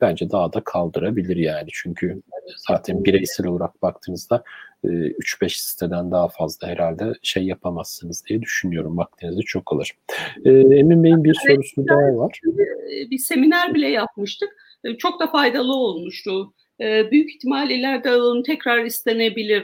[0.00, 2.22] bence daha da kaldırabilir yani çünkü
[2.68, 4.44] zaten bireysel olarak baktığınızda
[4.84, 8.98] 3-5 siteden daha fazla herhalde şey yapamazsınız diye düşünüyorum.
[8.98, 9.92] Vaktinizi çok alır.
[10.44, 12.40] E, Emin Bey'in bir evet, sorusu daha var.
[13.10, 14.48] Bir seminer bile yapmıştık.
[14.98, 16.52] Çok da faydalı olmuştu.
[17.10, 19.62] Büyük ihtimal ileride tekrar istenebilir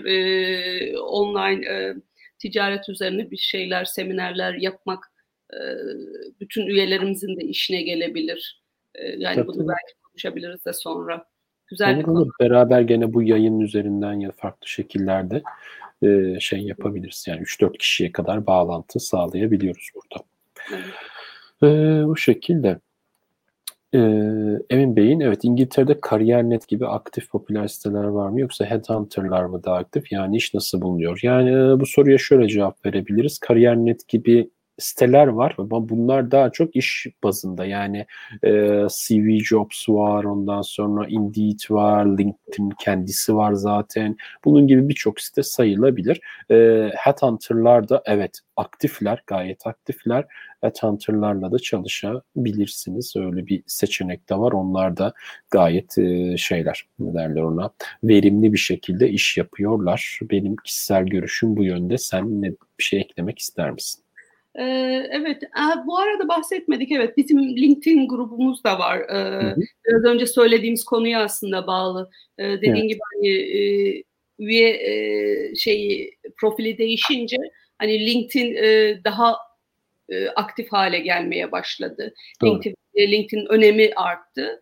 [0.95, 1.95] online
[2.39, 5.13] ticaret üzerine bir şeyler, seminerler yapmak
[6.41, 8.63] bütün üyelerimizin de işine gelebilir.
[9.17, 9.49] Yani Tabii.
[9.49, 11.27] bunu belki konuşabiliriz de sonra.
[11.67, 12.29] Güzel bir konu.
[12.41, 15.43] Beraber gene bu yayın üzerinden ya farklı şekillerde
[16.03, 17.25] e, şey yapabiliriz.
[17.29, 20.25] Yani 3-4 kişiye kadar bağlantı sağlayabiliyoruz burada.
[20.73, 20.95] Evet.
[21.63, 21.67] E,
[22.07, 22.81] bu şekilde.
[23.95, 23.99] E,
[24.71, 29.77] Emin Bey'in evet İngiltere'de Kariyer.net gibi aktif popüler siteler var mı yoksa Headhunter'lar mı daha
[29.77, 30.13] aktif?
[30.13, 31.21] Yani iş nasıl bulunuyor?
[31.23, 33.39] Yani e, bu soruya şöyle cevap verebiliriz.
[33.39, 37.65] Kariyer.net gibi siteler var ama bunlar daha çok iş bazında.
[37.65, 38.07] Yani
[38.45, 38.51] e,
[38.89, 44.17] CV Jobs var ondan sonra Indeed var LinkedIn kendisi var zaten.
[44.45, 46.21] Bunun gibi birçok site sayılabilir.
[46.51, 46.55] E,
[46.97, 50.25] Headhunter'lar da evet aktifler gayet aktifler.
[50.61, 53.17] Headhunter'larla da çalışabilirsiniz.
[53.17, 54.53] Öyle bir seçenek de var.
[54.53, 55.13] Onlar da
[55.51, 57.71] gayet e, şeyler ne derler ona
[58.05, 60.19] verimli bir şekilde iş yapıyorlar.
[60.31, 61.99] Benim kişisel görüşüm bu yönde.
[61.99, 64.06] Sen ne bir şey eklemek ister misin?
[65.11, 65.43] Evet,
[65.87, 66.93] bu arada bahsetmedik.
[66.93, 69.03] Evet, bizim LinkedIn grubumuz da var.
[69.87, 72.11] Biraz önce söylediğimiz konuya aslında bağlı.
[72.39, 72.89] dediğin evet.
[72.89, 73.29] gibi hani
[74.39, 74.83] üye
[75.57, 77.37] şeyi profili değişince
[77.79, 78.55] hani LinkedIn
[79.05, 79.37] daha
[80.37, 82.15] aktif hale gelmeye başladı.
[82.43, 82.51] Doğru.
[82.51, 84.61] LinkedIn, LinkedIn önemi arttı.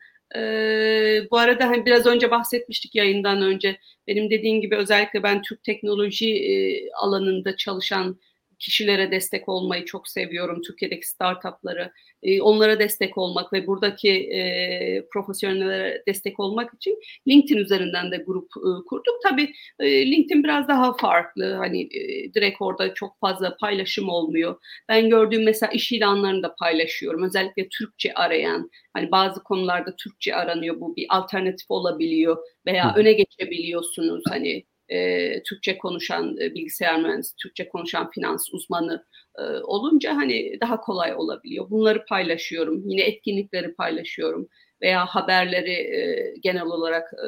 [1.31, 3.77] bu arada hani biraz önce bahsetmiştik yayından önce.
[4.07, 8.19] Benim dediğim gibi özellikle ben Türk teknoloji alanında çalışan
[8.65, 10.63] kişilere destek olmayı çok seviyorum.
[10.63, 11.93] Türkiye'deki startupları,
[12.23, 16.99] e, onlara destek olmak ve buradaki e, profesyonellere destek olmak için
[17.29, 19.15] LinkedIn üzerinden de grup e, kurduk.
[19.23, 21.55] Tabii e, LinkedIn biraz daha farklı.
[21.55, 24.57] Hani e, direkt orada çok fazla paylaşım olmuyor.
[24.89, 27.23] Ben gördüğüm mesela iş ilanlarını da paylaşıyorum.
[27.23, 30.81] Özellikle Türkçe arayan, hani bazı konularda Türkçe aranıyor.
[30.81, 32.37] Bu bir alternatif olabiliyor
[32.67, 34.23] veya öne geçebiliyorsunuz.
[34.29, 39.05] Hani e, Türkçe konuşan e, bilgisayar mühendisi, Türkçe konuşan finans uzmanı
[39.39, 41.71] e, olunca hani daha kolay olabiliyor.
[41.71, 42.83] Bunları paylaşıyorum.
[42.87, 44.49] Yine etkinlikleri paylaşıyorum
[44.83, 47.27] veya haberleri e, genel olarak e,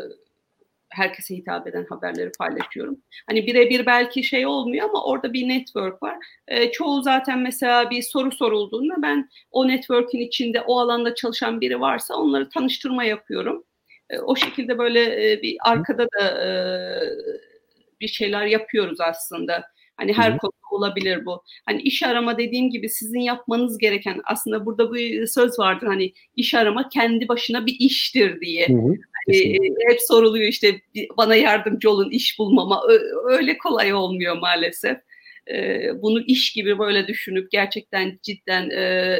[0.89, 2.99] herkese hitap eden haberleri paylaşıyorum.
[3.27, 6.17] Hani birebir belki şey olmuyor ama orada bir network var.
[6.49, 11.81] E, çoğu zaten mesela bir soru sorulduğunda ben o network'ün içinde o alanda çalışan biri
[11.81, 13.65] varsa onları tanıştırma yapıyorum.
[14.11, 16.49] E, o şekilde böyle e, bir arkada da e,
[18.01, 19.65] bir şeyler yapıyoruz aslında.
[19.97, 21.43] Hani her konuda olabilir bu.
[21.67, 26.55] Hani iş arama dediğim gibi sizin yapmanız gereken aslında burada bir söz vardır hani iş
[26.55, 28.69] arama kendi başına bir iştir diye.
[28.69, 28.95] Hı hı.
[29.27, 30.81] Hani, hep soruluyor işte
[31.17, 32.83] bana yardımcı olun iş bulmama.
[33.29, 34.99] Öyle kolay olmuyor maalesef
[35.53, 39.19] e, bunu iş gibi böyle düşünüp gerçekten cidden e,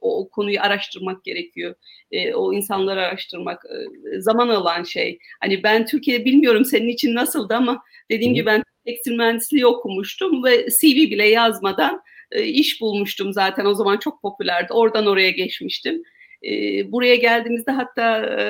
[0.00, 1.74] o, o konuyu araştırmak gerekiyor.
[2.12, 5.18] E, o insanları araştırmak e, zaman alan şey.
[5.40, 10.66] Hani ben Türkiye'de bilmiyorum senin için nasıldı ama dediğim gibi ben tekstil mühendisliği okumuştum ve
[10.80, 12.02] CV bile yazmadan
[12.32, 14.72] e, iş bulmuştum zaten o zaman çok popülerdi.
[14.72, 16.02] Oradan oraya geçmiştim.
[16.44, 16.52] E,
[16.92, 18.44] buraya geldiğimizde hatta e,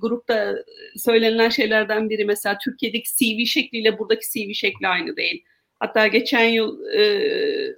[0.00, 0.54] grupta
[0.96, 5.44] söylenilen şeylerden biri mesela Türkiye'deki CV şekliyle buradaki CV şekli aynı değil
[5.80, 7.02] Hatta geçen yıl e,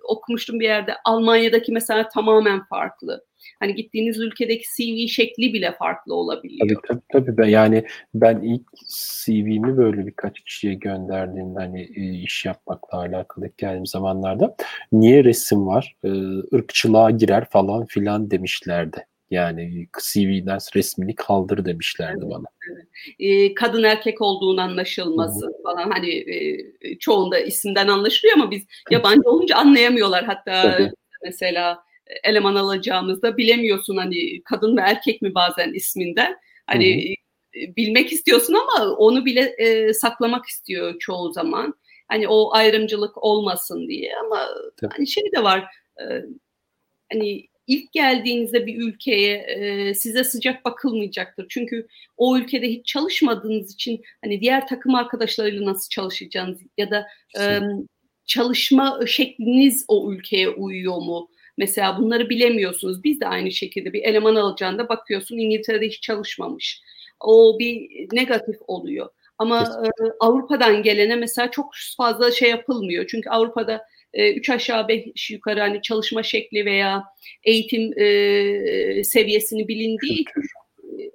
[0.05, 3.25] okumuştum bir yerde Almanya'daki mesela tamamen farklı.
[3.61, 6.69] Hani gittiğiniz ülkedeki CV şekli bile farklı olabiliyor.
[6.69, 7.01] Tabii tabii.
[7.13, 7.37] tabii.
[7.37, 8.63] Ben, yani ben ilk
[9.25, 14.57] CV'mi böyle birkaç kişiye gönderdiğimde hani e, iş yapmakla alakalı geldiğim zamanlarda
[14.93, 16.09] niye resim var, e,
[16.57, 19.07] ırkçılığa girer falan filan demişlerdi.
[19.31, 22.45] Yani CV'den resmini kaldır demişlerdi evet, bana.
[23.19, 23.55] Evet.
[23.55, 25.63] Kadın erkek olduğun anlaşılması Hı-hı.
[25.63, 30.93] falan hani e, çoğunda isimden anlaşılıyor ama biz yabancı olunca anlayamıyorlar hatta Tabii.
[31.25, 31.79] mesela
[32.25, 36.37] eleman alacağımızda bilemiyorsun hani kadın mı erkek mi bazen isminden.
[36.67, 37.17] Hani
[37.55, 37.77] Hı-hı.
[37.77, 41.75] bilmek istiyorsun ama onu bile e, saklamak istiyor çoğu zaman.
[42.09, 44.47] Hani o ayrımcılık olmasın diye ama
[44.81, 44.95] Tabii.
[44.97, 45.65] hani şey de var
[46.01, 46.05] e,
[47.13, 51.47] hani ilk geldiğinizde bir ülkeye e, size sıcak bakılmayacaktır.
[51.49, 57.07] Çünkü o ülkede hiç çalışmadığınız için hani diğer takım arkadaşlarıyla nasıl çalışacağınız ya da
[57.41, 57.61] e,
[58.27, 61.31] çalışma şekliniz o ülkeye uyuyor mu?
[61.59, 63.05] Mesela bunları bilemiyorsunuz.
[63.05, 66.83] Biz de aynı şekilde bir eleman alacağında bakıyorsun İngiltere'de hiç çalışmamış.
[67.21, 69.09] O bir negatif oluyor.
[69.39, 69.89] Ama e,
[70.21, 73.07] Avrupa'dan gelene mesela çok fazla şey yapılmıyor.
[73.09, 73.83] Çünkü Avrupa'da
[74.15, 77.05] e, üç aşağı beş yukarı hani çalışma şekli veya
[77.45, 80.43] eğitim e, seviyesini bilindiği için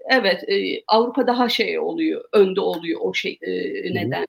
[0.09, 3.53] evet e, Avrupa daha şey oluyor, önde oluyor o şey e,
[3.93, 4.25] neden.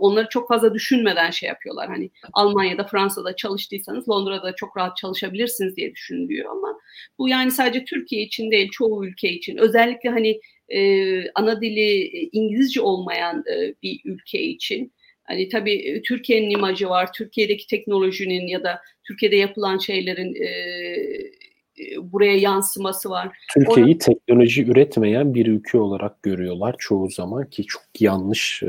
[0.00, 1.88] Onları çok fazla düşünmeden şey yapıyorlar.
[1.88, 6.78] Hani Almanya'da, Fransa'da çalıştıysanız Londra'da çok rahat çalışabilirsiniz diye düşünülüyor ama
[7.18, 9.56] bu yani sadece Türkiye için değil, çoğu ülke için.
[9.56, 14.92] Özellikle hani e, ana dili İngilizce olmayan e, bir ülke için
[15.30, 22.12] Hani tabii e, Türkiye'nin imajı var, Türkiye'deki teknolojinin ya da Türkiye'de yapılan şeylerin e, e
[22.12, 23.28] buraya yansıması var.
[23.54, 23.98] Türkiye'yi Ona...
[23.98, 28.68] teknoloji üretmeyen bir ülke olarak görüyorlar çoğu zaman ki çok yanlış e,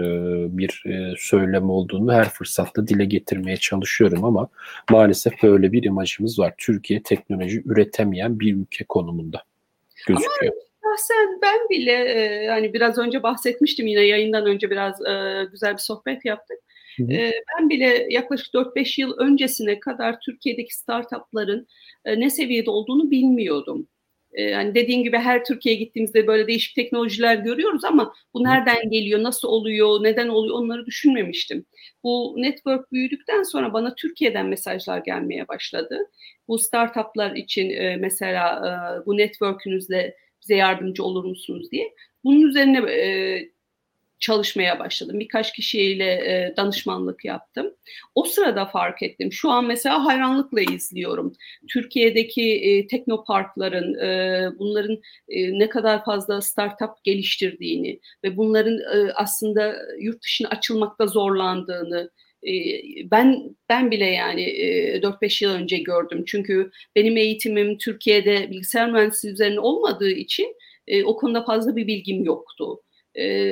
[0.57, 4.49] bir e, söylem olduğunu her fırsatta dile getirmeye çalışıyorum ama
[4.91, 6.53] maalesef böyle bir imajımız var.
[6.57, 9.43] Türkiye teknoloji üretemeyen bir ülke konumunda
[10.07, 10.53] gözüküyor.
[10.53, 15.73] Ama şahsen ben bile e, hani biraz önce bahsetmiştim yine yayından önce biraz e, güzel
[15.73, 16.57] bir sohbet yaptık.
[16.99, 21.67] E, ben bile yaklaşık 4-5 yıl öncesine kadar Türkiye'deki startupların
[22.05, 23.87] e, ne seviyede olduğunu bilmiyordum.
[24.37, 29.47] Yani dediğin gibi her Türkiye'ye gittiğimizde böyle değişik teknolojiler görüyoruz ama bu nereden geliyor, nasıl
[29.47, 31.65] oluyor, neden oluyor onları düşünmemiştim.
[32.03, 35.99] Bu network büyüdükten sonra bana Türkiye'den mesajlar gelmeye başladı.
[36.47, 38.63] Bu startuplar için mesela
[39.05, 41.93] bu network'ünüzle bize yardımcı olur musunuz diye.
[42.23, 43.51] Bunun üzerine e,
[44.21, 45.19] çalışmaya başladım.
[45.19, 47.73] Birkaç kişiyle e, danışmanlık yaptım.
[48.15, 49.31] O sırada fark ettim.
[49.31, 51.33] Şu an mesela hayranlıkla izliyorum.
[51.69, 54.97] Türkiye'deki e, teknoparkların, e, bunların
[55.29, 62.11] e, ne kadar fazla startup geliştirdiğini ve bunların e, aslında yurt dışına açılmakta zorlandığını,
[63.11, 64.43] ben ben bile yani
[65.01, 66.23] 4-5 yıl önce gördüm.
[66.27, 70.55] Çünkü benim eğitimim Türkiye'de bilgisayar mühendisliği üzerine olmadığı için
[71.05, 72.81] o konuda fazla bir bilgim yoktu.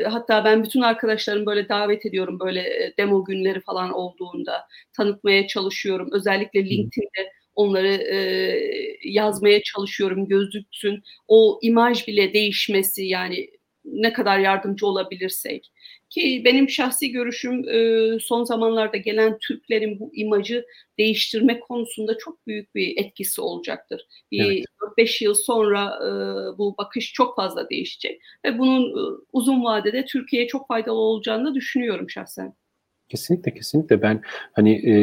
[0.05, 6.09] Hatta ben bütün arkadaşlarım böyle davet ediyorum böyle demo günleri falan olduğunda tanıtmaya çalışıyorum.
[6.11, 8.03] Özellikle LinkedIn'de onları
[9.03, 11.03] yazmaya çalışıyorum gözüksün.
[11.27, 13.49] O imaj bile değişmesi yani
[13.85, 15.71] ne kadar yardımcı olabilirsek.
[16.09, 20.65] Ki benim şahsi görüşüm e, son zamanlarda gelen Türklerin bu imajı
[20.97, 24.07] değiştirme konusunda çok büyük bir etkisi olacaktır.
[24.31, 24.65] Evet.
[24.97, 26.09] 5 yıl sonra e,
[26.57, 32.09] bu bakış çok fazla değişecek ve bunun e, uzun vadede Türkiye'ye çok faydalı olacağını düşünüyorum
[32.09, 32.53] şahsen.
[33.09, 34.21] Kesinlikle kesinlikle ben
[34.53, 34.93] hani e,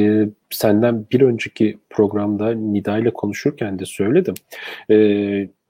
[0.50, 4.34] senden bir önceki programda Nida ile konuşurken de söyledim.
[4.90, 4.96] E,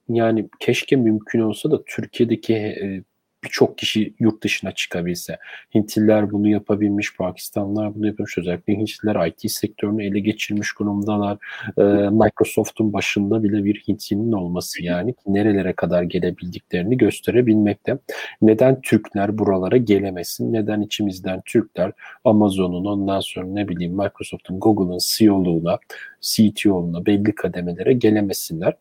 [0.09, 3.03] yani keşke mümkün olsa da Türkiye'deki e,
[3.47, 5.39] birçok kişi yurt dışına çıkabilse.
[5.75, 8.39] Hintliler bunu yapabilmiş, Pakistanlılar bunu yapabilmiş.
[8.39, 11.39] Özellikle Hintliler IT sektörünü ele geçirmiş durumdalar.
[11.79, 17.99] Ee, Microsoft'un başında bile bir Hintlinin olması yani nerelere kadar gelebildiklerini gösterebilmekte.
[18.43, 20.53] Neden Türkler buralara gelemesin?
[20.53, 21.93] Neden içimizden Türkler
[22.25, 25.79] Amazon'un ondan sonra ne bileyim Microsoft'un, Google'ın CEO'luğuna,
[26.21, 28.75] CTO'luğuna belli kademelere gelemesinler?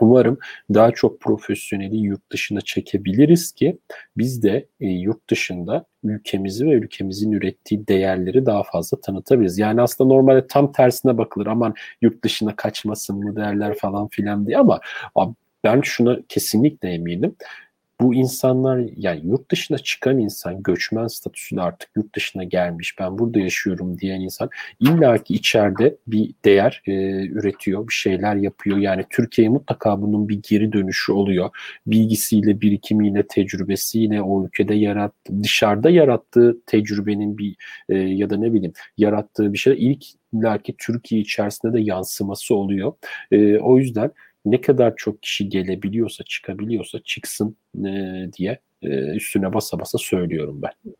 [0.00, 0.38] Umarım
[0.74, 3.78] daha çok profesyoneli yurt dışına çekebiliriz ki
[4.16, 9.58] biz de e, yurt dışında ülkemizi ve ülkemizin ürettiği değerleri daha fazla tanıtabiliriz.
[9.58, 14.58] Yani aslında normalde tam tersine bakılır aman yurt dışına kaçmasın mı değerler falan filan diye
[14.58, 14.80] ama
[15.64, 17.36] ben şuna kesinlikle eminim.
[18.00, 23.40] Bu insanlar yani yurt dışına çıkan insan göçmen statüsüyle artık yurt dışına gelmiş ben burada
[23.40, 26.92] yaşıyorum diyen insan illaki içeride bir değer e,
[27.26, 28.78] üretiyor bir şeyler yapıyor.
[28.78, 31.50] Yani Türkiye'ye mutlaka bunun bir geri dönüşü oluyor.
[31.86, 37.56] Bilgisiyle birikimiyle tecrübesiyle o ülkede yarat dışarıda yarattığı tecrübenin bir
[37.88, 42.92] e, ya da ne bileyim yarattığı bir şey ilk illaki Türkiye içerisinde de yansıması oluyor.
[43.30, 44.10] E, o yüzden
[44.44, 47.92] ne kadar çok kişi gelebiliyorsa, çıkabiliyorsa çıksın e,
[48.38, 50.94] diye e, üstüne basa basa söylüyorum ben.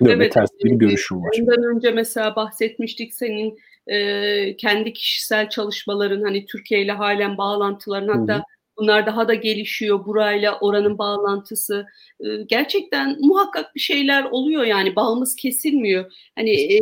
[0.00, 1.30] Böyle evet, ters bir görüşüm var.
[1.40, 8.34] Ondan önce mesela bahsetmiştik senin e, kendi kişisel çalışmaların hani Türkiye ile halen bağlantıların hatta
[8.34, 8.42] Hı-hı.
[8.78, 11.86] bunlar daha da gelişiyor burayla oranın bağlantısı.
[12.20, 16.12] E, gerçekten muhakkak bir şeyler oluyor yani bağımız kesilmiyor.
[16.34, 16.80] Hani e,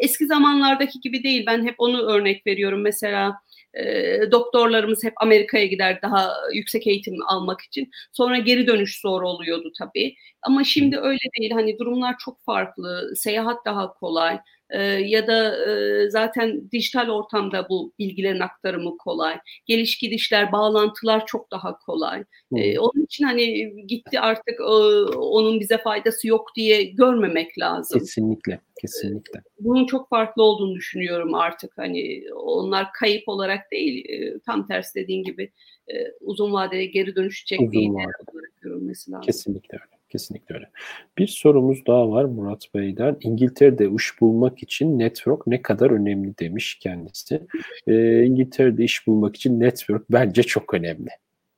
[0.00, 3.40] eski zamanlardaki gibi değil ben hep onu örnek veriyorum mesela
[3.74, 7.90] e, doktorlarımız hep Amerika'ya gider daha yüksek eğitim almak için.
[8.12, 10.14] Sonra geri dönüş zor oluyordu tabii.
[10.42, 11.50] Ama şimdi öyle değil.
[11.50, 13.12] Hani durumlar çok farklı.
[13.16, 14.40] Seyahat daha kolay.
[14.70, 19.38] E, ya da e, zaten dijital ortamda bu bilgilerin aktarımı kolay.
[19.66, 22.24] Geliş gidişler, bağlantılar çok daha kolay.
[22.56, 24.72] E, onun için hani gitti artık e,
[25.16, 28.00] onun bize faydası yok diye görmemek lazım.
[28.00, 29.42] Kesinlikle, kesinlikle.
[29.60, 31.78] Bunun çok farklı olduğunu düşünüyorum artık.
[31.78, 35.52] Hani onlar kayıp olarak değil, e, tam tersi dediğin gibi
[35.88, 38.26] e, uzun vadede geri dönüşecek uzun bir olarak
[38.60, 39.26] görülmesi lazım.
[39.26, 39.99] Kesinlikle öyle.
[40.10, 40.70] Kesinlikle öyle.
[41.18, 43.16] Bir sorumuz daha var Murat Bey'den.
[43.20, 47.46] İngiltere'de iş bulmak için network ne kadar önemli demiş kendisi.
[47.86, 51.08] Ee, İngiltere'de iş bulmak için network bence çok önemli.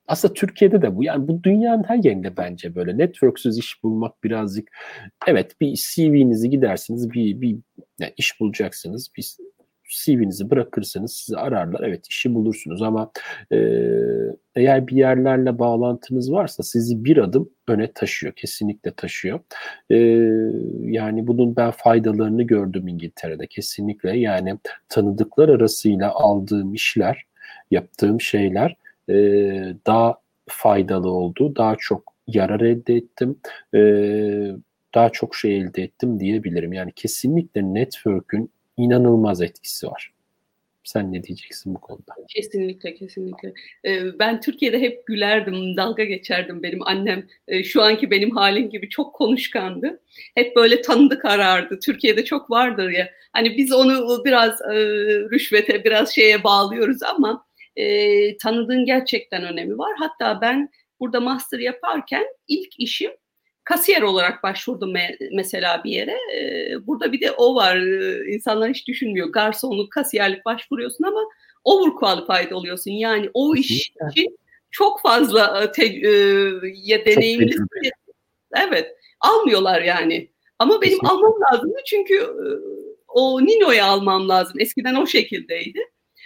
[0.06, 1.04] Aslında Türkiye'de de bu.
[1.04, 2.98] Yani bu dünyanın her yerinde bence böyle.
[2.98, 4.68] Networksüz iş bulmak birazcık
[5.26, 7.56] evet bir CV'nizi gidersiniz bir, bir
[8.00, 9.10] yani iş bulacaksınız.
[9.16, 9.36] Bir
[9.92, 11.80] CV'nizi bırakırsanız sizi ararlar.
[11.84, 13.10] Evet işi bulursunuz ama
[13.52, 13.56] e,
[14.54, 18.32] eğer bir yerlerle bağlantınız varsa sizi bir adım öne taşıyor.
[18.32, 19.40] Kesinlikle taşıyor.
[19.90, 19.96] E,
[20.80, 24.18] yani bunun ben faydalarını gördüm İngiltere'de kesinlikle.
[24.18, 27.26] Yani tanıdıklar arasıyla aldığım işler,
[27.70, 28.76] yaptığım şeyler
[29.08, 29.14] e,
[29.86, 30.18] daha
[30.48, 31.56] faydalı oldu.
[31.56, 33.36] Daha çok yarar elde ettim.
[33.74, 33.80] E,
[34.94, 36.72] daha çok şey elde ettim diyebilirim.
[36.72, 40.12] Yani kesinlikle network'ün inanılmaz etkisi var.
[40.84, 42.14] Sen ne diyeceksin bu konuda?
[42.28, 43.52] Kesinlikle, kesinlikle.
[43.84, 46.62] Ee, ben Türkiye'de hep gülerdim, dalga geçerdim.
[46.62, 50.00] Benim annem e, şu anki benim halim gibi çok konuşkandı.
[50.34, 51.78] Hep böyle tanıdık arardı.
[51.80, 53.10] Türkiye'de çok vardır ya.
[53.32, 54.74] Hani biz onu biraz e,
[55.30, 57.46] rüşvete, biraz şeye bağlıyoruz ama
[57.76, 59.92] e, tanıdığın gerçekten önemi var.
[59.98, 60.68] Hatta ben
[61.00, 63.10] burada master yaparken ilk işim
[63.64, 66.16] kasiyer olarak başvurdum me- mesela bir yere.
[66.34, 67.76] Ee, burada bir de o var.
[67.76, 69.28] Ee, insanlar hiç düşünmüyor.
[69.28, 71.24] Garsonluk, kasiyerlik başvuruyorsun ama
[71.64, 72.90] overqualified oluyorsun.
[72.90, 74.38] Yani o iş için
[74.70, 76.08] çok fazla e, te-
[76.94, 77.66] e, deneyimlisin.
[78.68, 78.96] Evet.
[79.20, 80.30] Almıyorlar yani.
[80.58, 81.08] Ama benim Kesinlikle.
[81.08, 82.44] almam lazımdı çünkü e,
[83.08, 84.60] o Nino'yu almam lazım.
[84.60, 85.80] Eskiden o şekildeydi.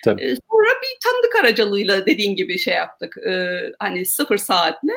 [0.04, 0.22] Tabii.
[0.22, 3.16] E, sonra bir tanıdık aracılığıyla dediğin gibi şey yaptık.
[3.26, 4.92] E, hani sıfır saatle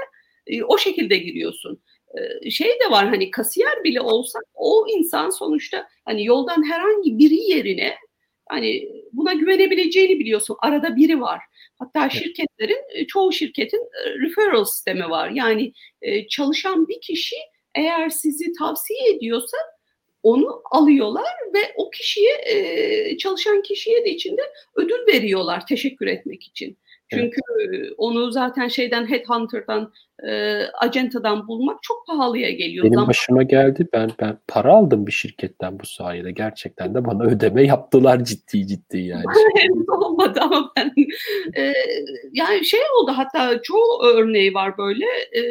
[0.47, 1.83] e, o şekilde giriyorsun
[2.49, 7.95] şey de var hani kasiyer bile olsa o insan sonuçta hani yoldan herhangi biri yerine
[8.49, 10.57] hani buna güvenebileceğini biliyorsun.
[10.59, 11.39] Arada biri var.
[11.79, 13.81] Hatta şirketlerin çoğu şirketin
[14.21, 15.29] referral sistemi var.
[15.29, 15.73] Yani
[16.29, 17.35] çalışan bir kişi
[17.75, 19.57] eğer sizi tavsiye ediyorsa
[20.23, 22.37] onu alıyorlar ve o kişiye
[23.17, 24.41] çalışan kişiye de içinde
[24.75, 26.77] ödül veriyorlar teşekkür etmek için.
[27.09, 27.91] Çünkü evet.
[27.97, 29.93] onu zaten şeyden Headhunter'dan,
[30.27, 32.83] e, Acenta'dan bulmak çok pahalıya geliyor.
[32.83, 33.07] Benim Zaman...
[33.07, 33.87] başıma geldi.
[33.93, 36.31] Ben ben para aldım bir şirketten bu sayede.
[36.31, 39.23] Gerçekten de bana ödeme yaptılar ciddi ciddi yani.
[39.87, 40.93] Olmadı ama ben
[41.57, 41.73] e,
[42.33, 45.05] yani şey oldu hatta çoğu örneği var böyle.
[45.35, 45.41] E,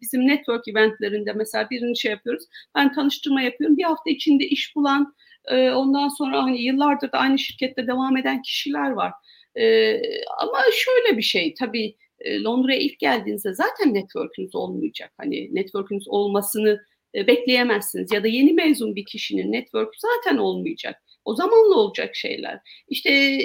[0.00, 2.44] bizim network eventlerinde mesela birini şey yapıyoruz.
[2.74, 3.76] Ben tanıştırma yapıyorum.
[3.76, 5.14] Bir hafta içinde iş bulan
[5.48, 9.12] e, ondan sonra hani yıllardır da aynı şirkette devam eden kişiler var.
[9.58, 10.00] E,
[10.38, 11.96] ama şöyle bir şey tabii
[12.44, 15.12] Londra'ya ilk geldiğinizde zaten network'ünüz olmayacak.
[15.18, 16.80] Hani network'ünüz olmasını
[17.14, 21.02] bekleyemezsiniz ya da yeni mezun bir kişinin network zaten olmayacak.
[21.24, 22.58] O zamanla olacak şeyler.
[22.88, 23.38] İşte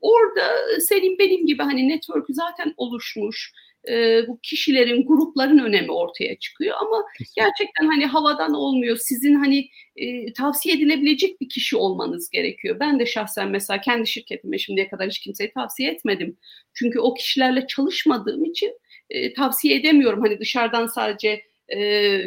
[0.00, 3.52] orada senin benim gibi hani network'ü zaten oluşmuş,
[3.90, 6.76] e, bu kişilerin, grupların önemi ortaya çıkıyor.
[6.80, 7.04] Ama
[7.36, 8.96] gerçekten hani havadan olmuyor.
[8.96, 12.80] Sizin hani e, tavsiye edilebilecek bir kişi olmanız gerekiyor.
[12.80, 16.36] Ben de şahsen mesela kendi şirketime şimdiye kadar hiç kimseyi tavsiye etmedim.
[16.74, 18.78] Çünkü o kişilerle çalışmadığım için
[19.10, 20.20] e, tavsiye edemiyorum.
[20.20, 21.78] Hani dışarıdan sadece e,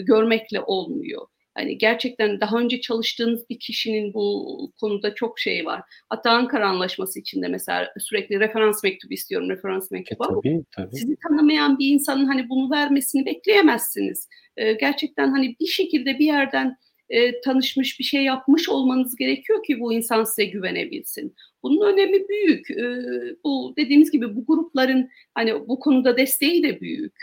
[0.02, 1.28] görmekle olmuyor.
[1.58, 5.82] Hani gerçekten daha önce çalıştığınız bir kişinin bu konuda çok şey var.
[6.10, 10.96] Hatta Ankara Anlaşması içinde mesela sürekli referans mektubu istiyorum, referans E, mektubu ama tabii, tabii.
[10.96, 14.28] sizi tanımayan bir insanın hani bunu vermesini bekleyemezsiniz.
[14.58, 16.78] Eee, gerçekten hani bir şekilde bir yerden
[17.10, 21.36] eee, tanışmış, bir şey yapmış olmanız gerekiyor ki bu insan size güvenebilsin.
[21.64, 22.70] Bunun önemi büyük.
[22.70, 27.16] Eee, bu dediğimiz gibi bu grupların hani bu konuda desteği de büyük.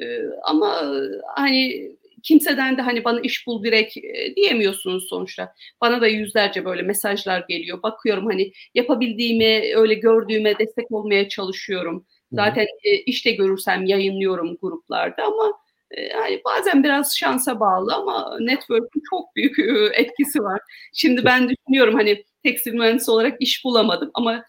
[0.00, 0.92] Eee, ama
[1.36, 1.90] hani
[2.22, 5.54] kimseden de hani bana iş bul direkt eee, diyemiyorsunuz sonuçta.
[5.80, 7.82] Bana da yüzlerce böyle mesajlar geliyor.
[7.82, 12.06] Bakıyorum hani yapabildiğimi, öyle gördüğüme destek olmaya çalışıyorum.
[12.32, 15.52] Zaten eee, iş de görürsem yayınlıyorum gruplarda ama
[15.96, 20.60] eee, hani bazen biraz şansa bağlı ama network'ün çok büyük eee, etkisi var.
[20.94, 24.44] Şimdi ben düşünüyorum hani tekstil mühendisi olarak iş bulamadım ama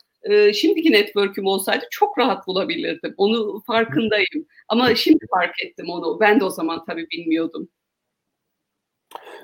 [0.53, 3.13] şimdiki network'üm olsaydı çok rahat bulabilirdim.
[3.17, 4.45] Onu farkındayım.
[4.67, 6.19] Ama şimdi fark ettim onu.
[6.19, 7.69] Ben de o zaman tabii bilmiyordum.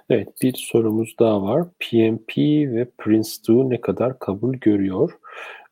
[0.09, 1.63] Evet, bir sorumuz daha var.
[1.79, 2.37] PMP
[2.73, 5.11] ve Prince2 ne kadar kabul görüyor?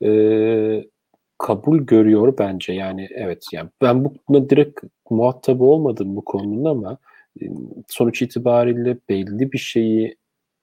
[0.02, 0.88] Eee,
[1.38, 2.74] kabul görüyor bence.
[2.74, 4.80] Yani evet, yani ben buna direkt
[5.10, 6.98] muhatabı olmadım bu konunun ama
[7.88, 10.16] sonuç itibariyle belli bir şeyi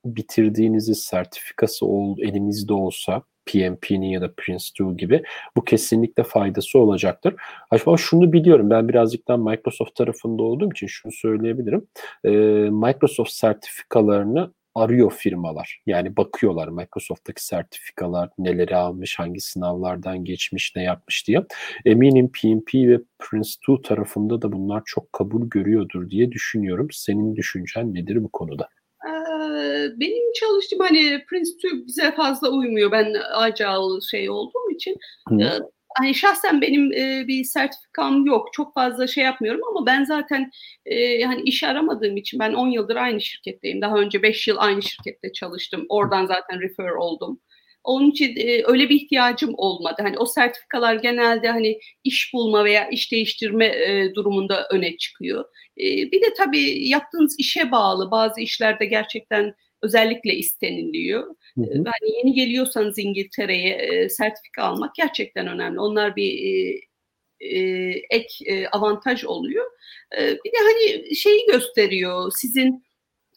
[0.05, 5.23] bitirdiğinizin sertifikası ol elinizde olsa PMP'nin ya da Prince2 gibi
[5.57, 7.35] bu kesinlikle faydası olacaktır.
[7.87, 11.87] Ama şunu biliyorum, ben birazcık daha Microsoft tarafında olduğum için şunu söyleyebilirim.
[12.73, 15.83] Microsoft sertifikalarını arıyor firmalar.
[15.87, 21.45] Yani bakıyorlar Microsoft'taki sertifikalar neleri almış, hangi sınavlardan geçmiş, ne yapmış diye.
[21.85, 26.89] Eminim PMP ve Prince2 tarafında da bunlar çok kabul görüyordur diye düşünüyorum.
[26.93, 28.69] Senin düşüncen nedir bu konuda?
[29.61, 32.93] Eee, benim çalıştığım hani Prince2 bize fazla uymuyor.
[32.93, 34.97] Ben Agile şey olduğum için.
[35.29, 35.35] Hı.
[35.39, 35.59] Eee,
[35.99, 38.49] hani şahsen benim eee, bir sertifikam yok.
[38.53, 40.51] Çok fazla şey yapmıyorum ama ben zaten
[40.87, 43.81] eee, hani iş aramadığım için ben 10 yıldır aynı şirketteyim.
[43.83, 45.87] Daha önce 5 yıl aynı şirkette çalıştım.
[45.89, 47.41] Oradan zaten refer oldum.
[47.85, 49.97] Onun için eee, öyle bir ihtiyacım olmadı.
[50.03, 55.45] Hani o sertifikalar genelde hani iş bulma veya iş değiştirme eee, durumunda öne çıkıyor.
[55.77, 58.11] Eee, bir de tabii yaptığınız işe bağlı.
[58.11, 61.23] Bazı işlerde gerçekten özellikle isteniliyor.
[61.59, 61.85] Hı hı.
[61.87, 65.81] hani yeni geliyorsanız İngiltere'ye eee, sertifika almak gerçekten önemli.
[65.81, 66.81] Onlar bir eee,
[67.41, 69.67] eee, ek eee, avantaj oluyor.
[70.19, 72.85] Eee, bir de hani şeyi gösteriyor, sizin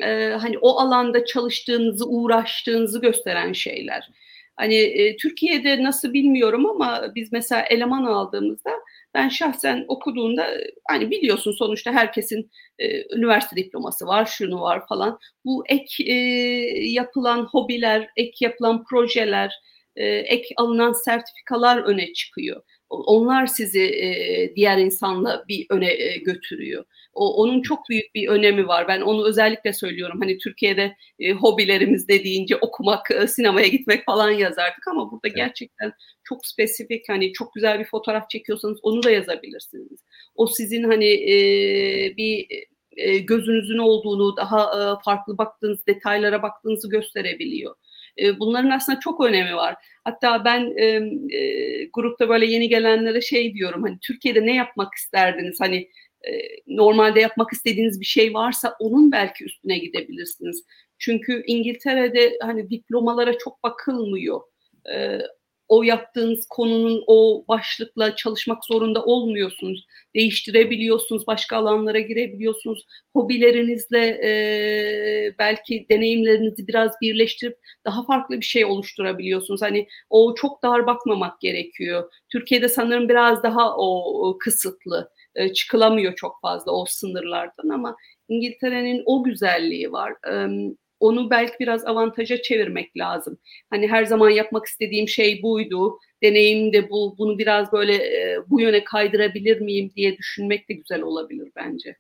[0.02, 4.10] eee, hani o alanda çalıştığınızı, uğraştığınızı gösteren şeyler.
[4.58, 8.72] Hani eee, Türkiye'de nasıl bilmiyorum ama biz mesela eleman aldığımızda
[9.14, 10.48] ben şahsen okuduğumda
[10.90, 15.20] hani biliyorsun sonuçta herkesin eee, üniversite diploması var, şunu var falan.
[15.46, 19.52] Bu ek eee, yapılan hobiler, ek yapılan projeler,
[19.98, 22.62] eee, ek alınan sertifikalar öne çıkıyor.
[22.94, 26.86] Onlar sizi eee, diğer insanla bir öne eee, götürüyor.
[27.14, 28.88] O onun çok büyük bir önemi var.
[28.88, 30.20] Ben onu özellikle söylüyorum.
[30.22, 35.38] Hani Türkiye'de eee, hobilerimiz de deyince okumak, eee, sinemaya gitmek falan yazardık ama burada Evet.
[35.38, 35.92] gerçekten
[36.24, 40.00] çok spesifik hani çok güzel bir fotoğraf çekiyorsanız onu da yazabilirsiniz.
[40.36, 42.48] O sizin hani eee, bir
[42.98, 47.76] eee, gözünüzün olduğunu, daha eee, farklı baktığınız, detaylara baktığınızı gösterebiliyor.
[48.18, 49.76] Eee, bunların aslında çok önemi var.
[50.04, 55.58] Hatta ben eee, grupta böyle yeni gelenlere şey diyorum, hani Türkiye'de ne yapmak isterdiniz?
[55.62, 55.90] Hani
[56.28, 60.64] eee, normalde yapmak istediğiniz bir şey varsa onun belki üstüne gidebilirsiniz.
[61.00, 64.42] Çünkü İngiltere'de hani diplomalara çok bakılmıyor.
[64.88, 65.22] Eee,
[65.68, 69.86] o yaptığınız konunun o başlıkla çalışmak zorunda olmuyorsunuz.
[70.16, 72.86] Değiştirebiliyorsunuz, başka alanlara girebiliyorsunuz.
[73.14, 79.62] Hobilerinizle eee, belki deneyimlerinizi biraz birleştirip daha farklı bir şey oluşturabiliyorsunuz.
[79.62, 82.12] Hani o çok dar bakmamak gerekiyor.
[82.32, 85.10] Türkiye'de sanırım biraz daha o, kısıtlı.
[85.38, 87.96] Eee, çıkılamıyor çok fazla o sınırlardan ama
[88.30, 90.14] İngiltere'nin o güzelliği var.
[90.28, 90.72] Emm,
[91.04, 93.38] onu belki biraz avantaja çevirmek lazım.
[93.70, 98.62] Hani her zaman yapmak istediğim şey buydu, deneyim de bu, bunu biraz böyle eee, bu
[98.62, 101.96] yöne kaydırabilir miyim diye düşünmek de güzel olabilir bence.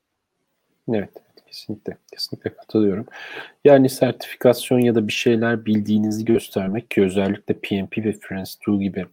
[0.93, 1.10] Evet,
[1.47, 3.06] kesinlikle, kesinlikle katılıyorum.
[3.66, 9.06] Yani sertifikasyon ya da bir şeyler bildiğinizi göstermek ki özellikle PMP ve Prince2 gibi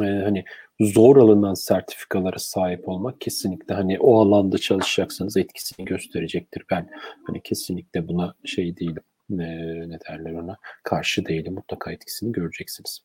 [0.00, 0.44] eee, hani
[0.80, 6.62] zor alınan sertifikalara sahip olmak kesinlikle hani o alanda çalışacaksanız etkisini gösterecektir.
[6.70, 6.88] Ben
[7.26, 9.02] hani kesinlikle buna şey değilim.
[9.40, 10.56] Eee, ne derler ona?
[10.82, 11.54] Karşı değilim.
[11.54, 13.00] Mutlaka etkisini göreceksiniz.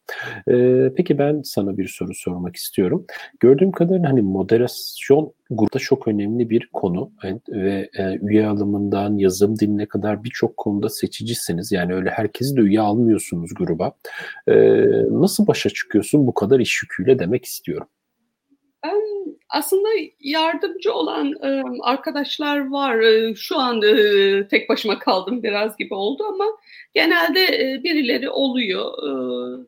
[0.47, 3.05] Eee, peki ben sana bir soru sormak istiyorum.
[3.39, 7.11] Gördüğüm kadarıyla hani moderasyon grupta çok önemli bir konu
[7.49, 11.71] ve e, üye alımından yazım diline kadar birçok konuda seçicisiniz.
[11.71, 13.91] Yani öyle herkesi de üye almıyorsunuz gruba.
[14.47, 17.88] Eee, nasıl başa çıkıyorsun bu kadar iş yüküyle demek istiyorum.
[18.86, 19.16] Ben
[19.50, 19.89] Aslında
[20.20, 23.00] yardımcı olan e, arkadaşlar var.
[23.00, 26.45] E, şu an e, tek başıma kaldım biraz gibi oldu ama
[26.93, 28.93] genelde e, birileri oluyor.
[29.04, 29.68] E,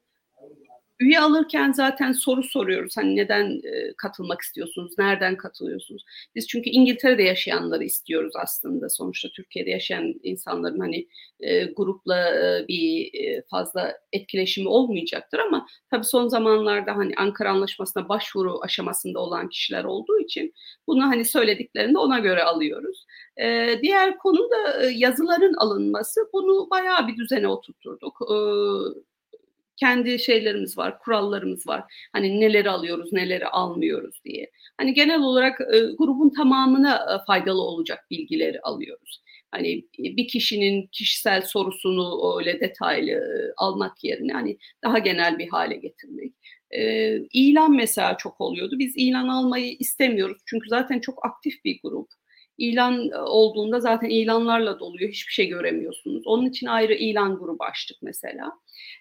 [1.00, 2.98] Üye alırken zaten soru soruyoruz.
[2.98, 4.94] Hani neden e, katılmak istiyorsunuz?
[4.98, 6.06] Nereden katılıyorsunuz?
[6.36, 8.90] Biz çünkü İngiltere'de yaşayanları istiyoruz aslında.
[8.90, 11.08] Sonuçta Türkiye'de yaşayan insanların hani
[11.40, 18.10] e, grupla e, bir e, fazla etkileşimi olmayacaktır ama tabii son zamanlarda hani Ankara Anlaşması'na
[18.10, 20.54] başvuru aşamasında olan kişiler olduğu için
[20.88, 23.06] bunu hani söylediklerinde ona göre alıyoruz.
[23.42, 26.22] E, diğer konu da e, yazıların alınması.
[26.34, 28.18] Bunu bayağı bir düzene oturtturduk.
[28.22, 28.36] E,
[29.80, 31.84] kendi şeylerimiz var, kurallarımız var.
[32.14, 34.52] Hani neleri alıyoruz, neleri almıyoruz diye.
[34.78, 39.22] Hani genel olarak e, grubun tamamına e, faydalı olacak bilgileri alıyoruz.
[39.52, 45.76] Hani bir kişinin kişisel sorusunu öyle detaylı e, almak yerine hani daha genel bir hale
[45.76, 46.34] getirmek.
[46.72, 48.76] E, ilan mesela çok oluyordu.
[48.80, 52.19] Biz ilan almayı istemiyoruz çünkü zaten çok aktif bir grup.
[52.60, 55.10] İlan olduğunda zaten ilanlarla doluyor.
[55.12, 56.28] Hiçbir şey göremiyorsunuz.
[56.28, 58.52] Onun için ayrı ilan grubu açtık mesela.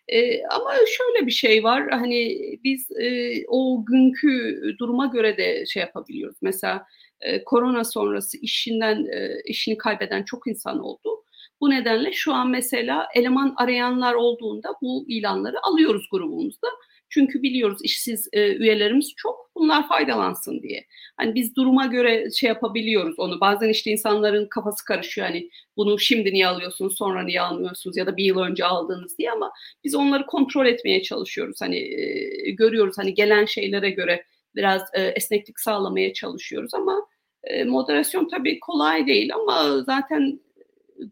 [0.08, 1.90] E, ama şöyle bir şey var.
[1.90, 6.38] Hani biz e, o günkü duruma göre de şey yapabiliyoruz.
[6.42, 6.86] Mesela
[7.20, 11.24] e, korona sonrası işinden e, işini kaybeden çok insan oldu.
[11.60, 16.68] Bu nedenle şu an mesela eleman arayanlar olduğunda bu ilanları alıyoruz grubumuzda.
[17.10, 20.86] Çünkü biliyoruz işsiz e, üyelerimiz çok bunlar faydalansın diye.
[21.16, 23.40] Hani biz duruma göre şey yapabiliyoruz onu.
[23.40, 28.16] Bazen işte insanların kafası karışıyor hani bunu şimdi niye alıyorsunuz sonra niye almıyorsunuz ya da
[28.16, 29.52] bir yıl önce aldığınız diye ama
[29.84, 31.60] biz onları kontrol etmeye çalışıyoruz.
[31.60, 34.24] Hani e, görüyoruz hani gelen şeylere göre
[34.56, 37.06] biraz e, esneklik sağlamaya çalışıyoruz ama
[37.44, 40.40] e, moderasyon tabii kolay değil ama zaten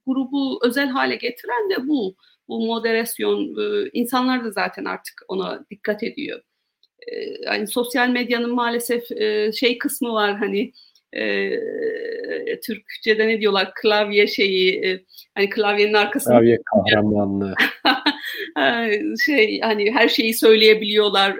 [0.06, 2.16] grubu özel hale getiren de bu
[2.48, 3.54] bu moderasyon
[3.92, 6.40] insanlar da zaten artık ona dikkat ediyor.
[7.44, 9.04] Yani sosyal medyanın maalesef
[9.54, 10.72] şey kısmı var hani
[12.64, 13.72] Türkçe'de ne diyorlar?
[13.82, 17.54] Klavye şeyi hani klavyenin arkasında klavye kahramanlığı.
[19.24, 21.36] Şey hani her şeyi söyleyebiliyorlar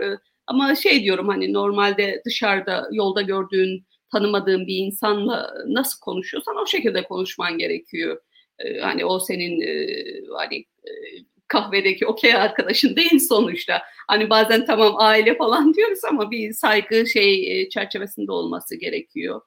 [0.47, 7.03] ama şey diyorum hani normalde dışarıda yolda gördüğün tanımadığın bir insanla nasıl konuşuyorsan o şekilde
[7.03, 8.21] konuşman gerekiyor
[8.81, 9.61] hani o senin
[10.37, 10.65] hani
[11.49, 13.83] kahvedeki okey arkadaşın değil sonuçta.
[14.09, 19.41] Hani bazen tamam aile falan diyoruz ama bir saygı şey çerçevesinde olması gerekiyor.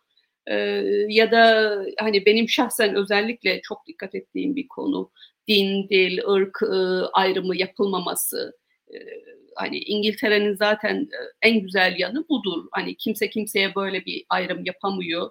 [1.09, 5.11] ya da hani benim şahsen özellikle çok dikkat ettiğim bir konu
[5.47, 6.57] din, dil, ırk
[7.13, 8.53] ayrımı yapılmaması.
[9.55, 11.09] hani İngiltere'nin zaten
[11.41, 12.65] en güzel yanı budur.
[12.71, 15.29] Hani kimse kimseye böyle bir ayrım yapamıyor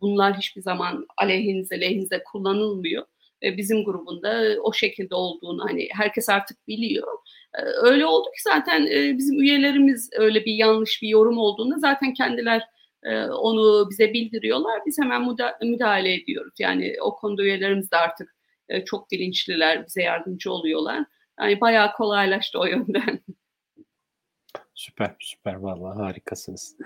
[0.00, 3.04] bunlar hiçbir zaman aleyhinize lehinize kullanılmıyor.
[3.42, 7.08] Bizim grubunda o şekilde olduğunu hani herkes artık biliyor.
[7.82, 8.86] Öyle oldu ki zaten
[9.18, 12.62] bizim üyelerimiz öyle bir yanlış bir yorum olduğunda zaten kendiler
[13.30, 14.80] onu bize bildiriyorlar.
[14.86, 16.54] Biz hemen müdahale ediyoruz.
[16.58, 18.34] Yani o konuda üyelerimiz de artık
[18.86, 21.04] çok bilinçliler, bize yardımcı oluyorlar.
[21.40, 23.20] Yani bayağı kolaylaştı o yönden.
[24.74, 25.54] Süper, süper.
[25.54, 26.76] Vallahi harikasınız.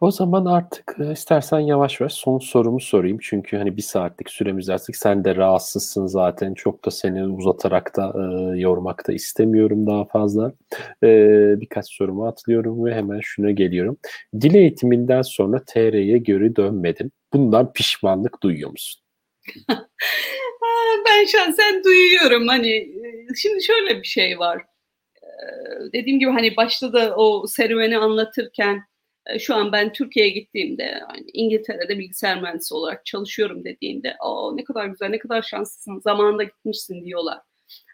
[0.00, 3.18] O zaman artık e, istersen yavaş yavaş son sorumu sorayım.
[3.22, 4.96] Çünkü hani bir saatlik süremiz artık.
[4.96, 6.54] Sen de rahatsızsın zaten.
[6.54, 10.52] Çok da seni uzatarak da e, yormak da istemiyorum daha fazla.
[11.02, 11.08] E,
[11.60, 13.98] birkaç sorumu atlıyorum ve hemen şuna geliyorum.
[14.40, 17.12] Dil eğitiminden sonra TR'ye geri dönmedin.
[17.32, 19.02] Bundan pişmanlık duyuyor musun?
[21.06, 22.48] ben şahsen duyuyorum.
[22.48, 24.62] Hani e, şimdi şöyle bir şey var
[25.92, 28.82] dediğim gibi hani başta da o serüveni anlatırken
[29.38, 34.86] şu an ben Türkiye'ye gittiğimde yani İngiltere'de bilgisayar mühendisi olarak çalışıyorum dediğinde o ne kadar
[34.86, 37.38] güzel ne kadar şanslısın zamanında gitmişsin diyorlar.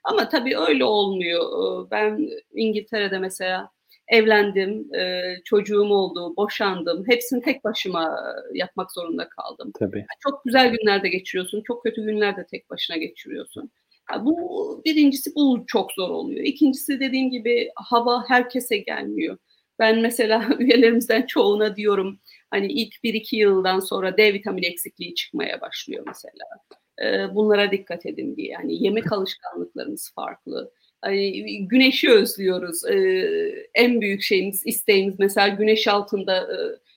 [0.05, 1.43] Ama tabii öyle olmuyor.
[1.91, 3.71] Ben İngiltere'de mesela
[4.09, 4.91] evlendim,
[5.45, 7.05] çocuğum oldu, boşandım.
[7.09, 8.19] Hepsini tek başıma
[8.55, 9.73] yapmak zorunda kaldım.
[9.79, 10.07] Tabii.
[10.21, 13.71] Çok güzel günlerde geçiriyorsun, çok kötü günlerde tek başına geçiriyorsun.
[14.21, 16.45] Bu birincisi bu çok zor oluyor.
[16.45, 19.39] İkincisi dediğim gibi hava herkese gelmiyor.
[19.79, 22.19] Ben mesela üyelerimizden çoğuna diyorum
[22.51, 26.47] hani ilk bir iki yıldan sonra D vitamini eksikliği çıkmaya başlıyor mesela.
[27.35, 28.49] Bunlara dikkat edin diye.
[28.49, 30.73] Yani yemek alışkanlıklarımız farklı.
[31.01, 32.83] Hani güneşi özlüyoruz.
[33.75, 36.49] En büyük şeyimiz, isteğimiz mesela güneş altında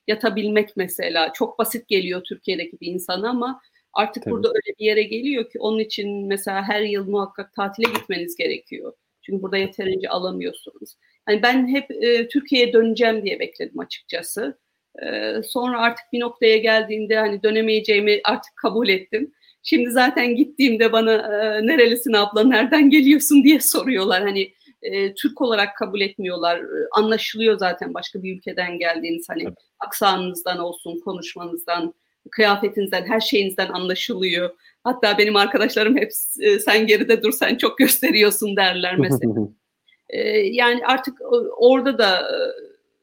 [0.08, 1.34] yatabilmek mesela.
[1.34, 3.62] Çok basit geliyor Türkiye'deki bir insana ama
[3.95, 4.31] Artık Tabii.
[4.31, 8.93] burada öyle bir yere geliyor ki onun için mesela her yıl muhakkak tatile gitmeniz gerekiyor.
[9.22, 10.95] Çünkü burada yeterince alamıyorsunuz.
[11.26, 14.59] Hani ben hep e, Türkiye'ye döneceğim diye bekledim açıkçası.
[15.03, 19.31] E, sonra artık bir noktaya geldiğinde hani dönemeyeceğimi artık kabul ettim.
[19.63, 24.22] Şimdi zaten gittiğimde bana e, nerelisin abla, nereden geliyorsun diye soruyorlar.
[24.23, 26.59] Hani e, Türk olarak kabul etmiyorlar.
[26.59, 29.57] E, anlaşılıyor zaten başka bir ülkeden geldiğiniz hani evet.
[29.80, 31.93] aksanınızdan olsun, konuşmanızdan,
[32.31, 34.49] kıyafetinizden, her şeyinizden anlaşılıyor.
[34.84, 36.11] Hatta benim arkadaşlarım hep
[36.41, 39.34] e, sen geride dur sen çok gösteriyorsun derler mesela.
[40.10, 41.18] e, yani artık
[41.57, 42.38] orada da e,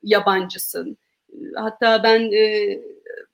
[0.02, 0.98] yabancısın.
[1.54, 2.78] Hatta ben e,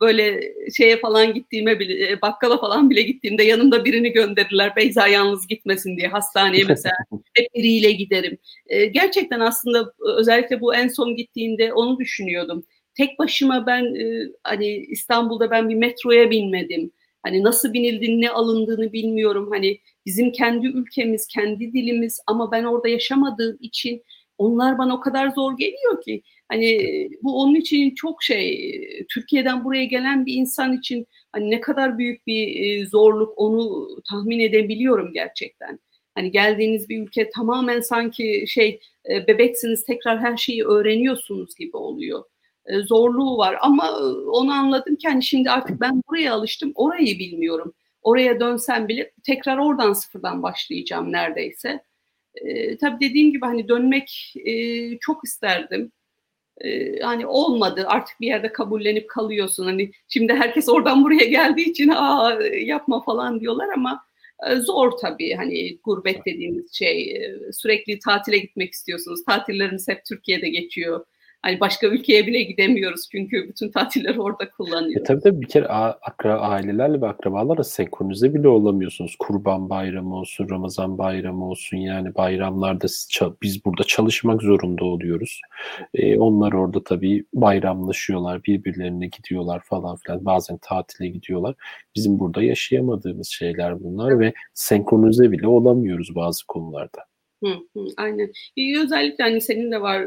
[0.00, 5.46] böyle şeye falan gittiğime bile e, bakkala falan bile gittiğimde yanımda birini gönderirler Beyza yalnız
[5.46, 6.94] gitmesin diye hastaneye mesela
[7.34, 8.38] hep biriyle giderim.
[8.66, 12.64] E, gerçekten aslında özellikle bu en son gittiğimde onu düşünüyordum.
[12.98, 16.90] Tek başıma ben e, hani İstanbul'da ben bir metroya binmedim.
[17.22, 19.48] Hani nasıl binildiğini, ne alındığını bilmiyorum.
[19.52, 24.02] Hani bizim kendi ülkemiz, kendi dilimiz ama ben orada yaşamadığım için
[24.38, 26.22] onlar bana o kadar zor geliyor ki.
[26.48, 26.78] Hani
[27.22, 28.80] bu onun için çok şey
[29.14, 35.12] Türkiye'den buraya gelen bir insan için hani ne kadar büyük bir zorluk onu tahmin edebiliyorum
[35.12, 35.78] gerçekten.
[36.14, 38.80] Hani geldiğiniz bir ülke tamamen sanki şey
[39.28, 42.24] bebeksiniz tekrar her şeyi öğreniyorsunuz gibi oluyor.
[42.84, 43.56] Zorluğu var.
[43.60, 43.98] Ama
[44.32, 47.74] onu anladım ki hani şimdi artık ben buraya alıştım orayı bilmiyorum.
[48.02, 51.82] Oraya dönsem bile tekrar oradan sıfırdan başlayacağım neredeyse.
[52.34, 55.92] E, tabii dediğim gibi hani dönmek e, çok isterdim.
[56.60, 57.84] E, hani olmadı.
[57.86, 59.64] Artık bir yerde kabullenip kalıyorsun.
[59.64, 64.04] Hani şimdi herkes oradan buraya geldiği için aa yapma falan diyorlar ama
[64.50, 65.34] e, zor tabii.
[65.34, 69.24] Hani gurbet dediğimiz şey e, sürekli tatile gitmek istiyorsunuz.
[69.24, 71.04] Tatillerimiz hep Türkiye'de geçiyor
[71.42, 74.96] Hani başka ülkeye bile gidemiyoruz çünkü bütün tatilleri orada kullanıyoruz.
[74.96, 79.16] E, tabii tabii bir kere akra, ailelerle ve akrabalarla senkronize bile olamıyorsunuz.
[79.18, 82.86] Kurban bayramı olsun, Ramazan bayramı olsun yani bayramlarda
[83.42, 85.40] biz burada çalışmak zorunda oluyoruz.
[85.94, 90.24] Ee, onlar orada tabii bayramlaşıyorlar, birbirlerine gidiyorlar falan filan.
[90.24, 91.54] Bazen tatile gidiyorlar.
[91.96, 97.08] Bizim burada yaşayamadığımız şeyler bunlar ve senkronize bile olamıyoruz bazı konularda.
[97.44, 98.32] Hı, hı, aynen.
[98.82, 100.00] Özellikle hani senin de var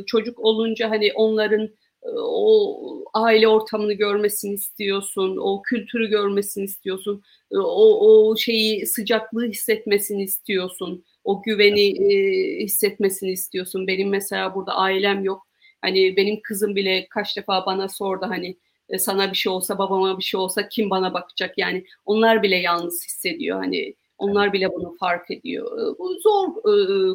[0.00, 1.62] e, çocuk olunca hani onların
[2.04, 7.22] e, o aile ortamını görmesini istiyorsun, o kültürü görmesini istiyorsun,
[7.52, 13.86] e, o, o şeyi sıcaklığı hissetmesini istiyorsun, o güveni e, hissetmesini istiyorsun.
[13.86, 15.46] Benim mesela burada ailem yok.
[15.82, 18.56] Hani benim kızım bile kaç defa bana sordu hani
[18.98, 23.04] sana bir şey olsa babama bir şey olsa kim bana bakacak yani onlar bile yalnız
[23.06, 25.96] hissediyor hani onlar bile bunu fark ediyor.
[25.98, 26.48] Bu zor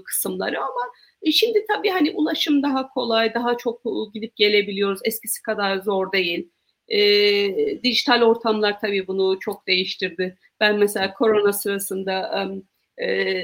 [0.03, 0.81] kısımları ama
[1.31, 3.81] şimdi tabii hani ulaşım daha kolay, daha çok
[4.13, 4.99] gidip gelebiliyoruz.
[5.03, 6.49] Eskisi kadar zor değil.
[6.89, 6.99] E,
[7.83, 10.37] dijital ortamlar tabii bunu çok değiştirdi.
[10.59, 12.47] Ben mesela korona sırasında
[13.01, 13.43] e,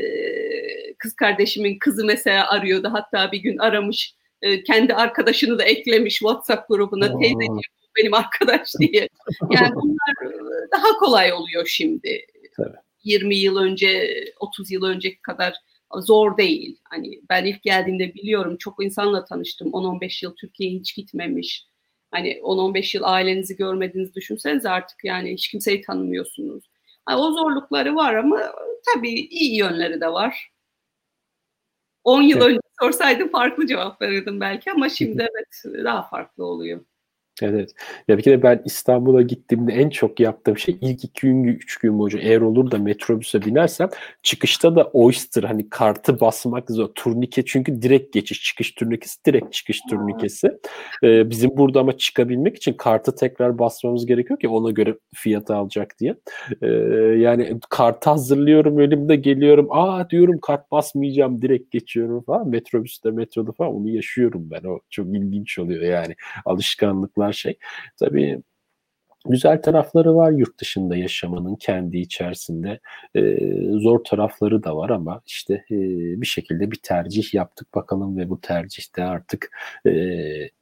[0.98, 2.90] kız kardeşimin kızı mesela arıyordu.
[2.91, 7.19] Hatta bir gün aramış, e, kendi arkadaşını da eklemiş WhatsApp grubuna.
[7.19, 7.60] Teyzeciğim
[7.98, 9.10] benim arkadaş diye.
[9.52, 10.34] Yani bunlar
[10.72, 12.26] daha kolay oluyor şimdi.
[12.57, 12.77] Tabii.
[13.03, 15.53] 20 yıl önce, 30 yıl önceki kadar
[16.01, 16.80] zor değil.
[16.84, 19.67] Hani ben ilk geldiğimde biliyorum çok insanla tanıştım.
[19.67, 21.67] 10-15 yıl Türkiye'ye hiç gitmemiş.
[22.11, 26.63] Hani 10-15 yıl ailenizi görmediğinizi düşünseniz artık yani hiç kimseyi tanımıyorsunuz.
[27.09, 28.53] Yani o zorlukları var ama
[28.93, 30.51] tabii iyi yönleri de var.
[32.03, 32.47] 10 yıl evet.
[32.47, 36.85] önce sorsaydım farklı cevap verirdim belki ama şimdi evet daha farklı oluyor.
[37.41, 37.72] Evet.
[38.07, 41.99] Ya bir kere ben İstanbul'a gittiğimde en çok yaptığım şey ilk iki gün, üç gün
[41.99, 43.89] boyunca eğer olur da metrobüse binersem
[44.23, 46.88] çıkışta da Oyster hani kartı basmak zor.
[46.95, 50.57] Turnike çünkü direkt geçiş çıkış turnikesi direkt çıkış turnikesi.
[51.03, 55.99] Ee, bizim burada ama çıkabilmek için kartı tekrar basmamız gerekiyor ki ona göre fiyatı alacak
[55.99, 56.15] diye.
[56.61, 56.68] Ee,
[57.18, 59.68] yani kartı hazırlıyorum elimde geliyorum.
[59.69, 62.49] Aa diyorum kart basmayacağım direkt geçiyorum falan.
[62.49, 64.64] Metrobüste metroda falan onu yaşıyorum ben.
[64.64, 66.15] O çok ilginç oluyor yani
[66.45, 67.57] alışkanlıklar yapılan şey.
[67.99, 68.41] Tabii
[69.25, 72.79] güzel tarafları var yurt dışında yaşamanın kendi içerisinde
[73.15, 73.21] e,
[73.79, 75.77] zor tarafları da var ama işte e,
[76.21, 79.51] bir şekilde bir tercih yaptık bakalım ve bu tercihte artık
[79.87, 79.91] e,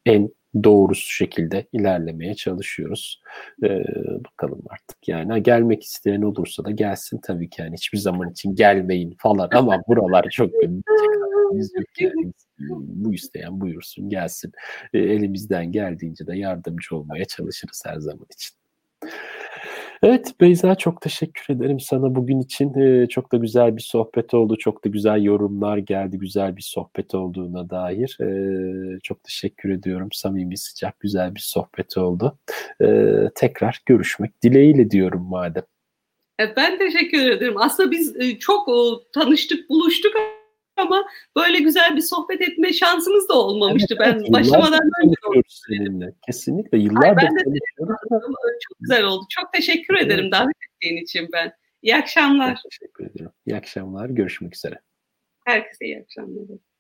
[0.06, 0.30] en
[0.64, 3.22] doğrusu şekilde ilerlemeye çalışıyoruz.
[3.64, 3.84] Ee,
[4.26, 9.16] bakalım artık yani gelmek isteyen olursa da gelsin tabii ki yani hiçbir zaman için gelmeyin
[9.20, 10.52] falan ama buralar çok
[11.58, 12.34] yok yani.
[12.80, 14.52] Bu isteyen buyursun gelsin.
[14.94, 18.56] Elimizden geldiğince de yardımcı olmaya çalışırız her zaman için.
[20.04, 22.74] Evet Beyza çok teşekkür ederim sana bugün için.
[22.80, 24.56] Ee, çok da güzel bir sohbet oldu.
[24.60, 26.18] Çok da güzel yorumlar geldi.
[26.18, 28.18] Güzel bir sohbet olduğuna dair.
[28.22, 30.10] Ee, çok teşekkür ediyorum.
[30.12, 32.38] Samimi, sıcak, güzel bir sohbet oldu.
[32.82, 35.64] Ee, tekrar görüşmek dileğiyle diyorum madem.
[36.42, 37.58] E, ben teşekkür ederim.
[37.58, 38.70] Aslında biz çok
[39.14, 40.14] tanıştık, buluştuk
[40.82, 41.06] ama
[41.38, 43.96] böyle güzel bir sohbet etme şansımız da olmamıştı.
[44.00, 46.14] Evet, ben başlamadan önce seninle.
[46.26, 47.60] Kesinlikle yıllardır ben de
[48.62, 49.26] Çok güzel oldu.
[49.30, 50.06] Çok teşekkür evet.
[50.06, 51.54] ederim davet ettiğin için ben.
[51.82, 52.56] İyi akşamlar.
[52.64, 53.32] Çok teşekkür ederim.
[53.46, 54.10] İyi akşamlar.
[54.10, 54.80] Görüşmek üzere.
[55.46, 56.71] Herkese iyi akşamlar.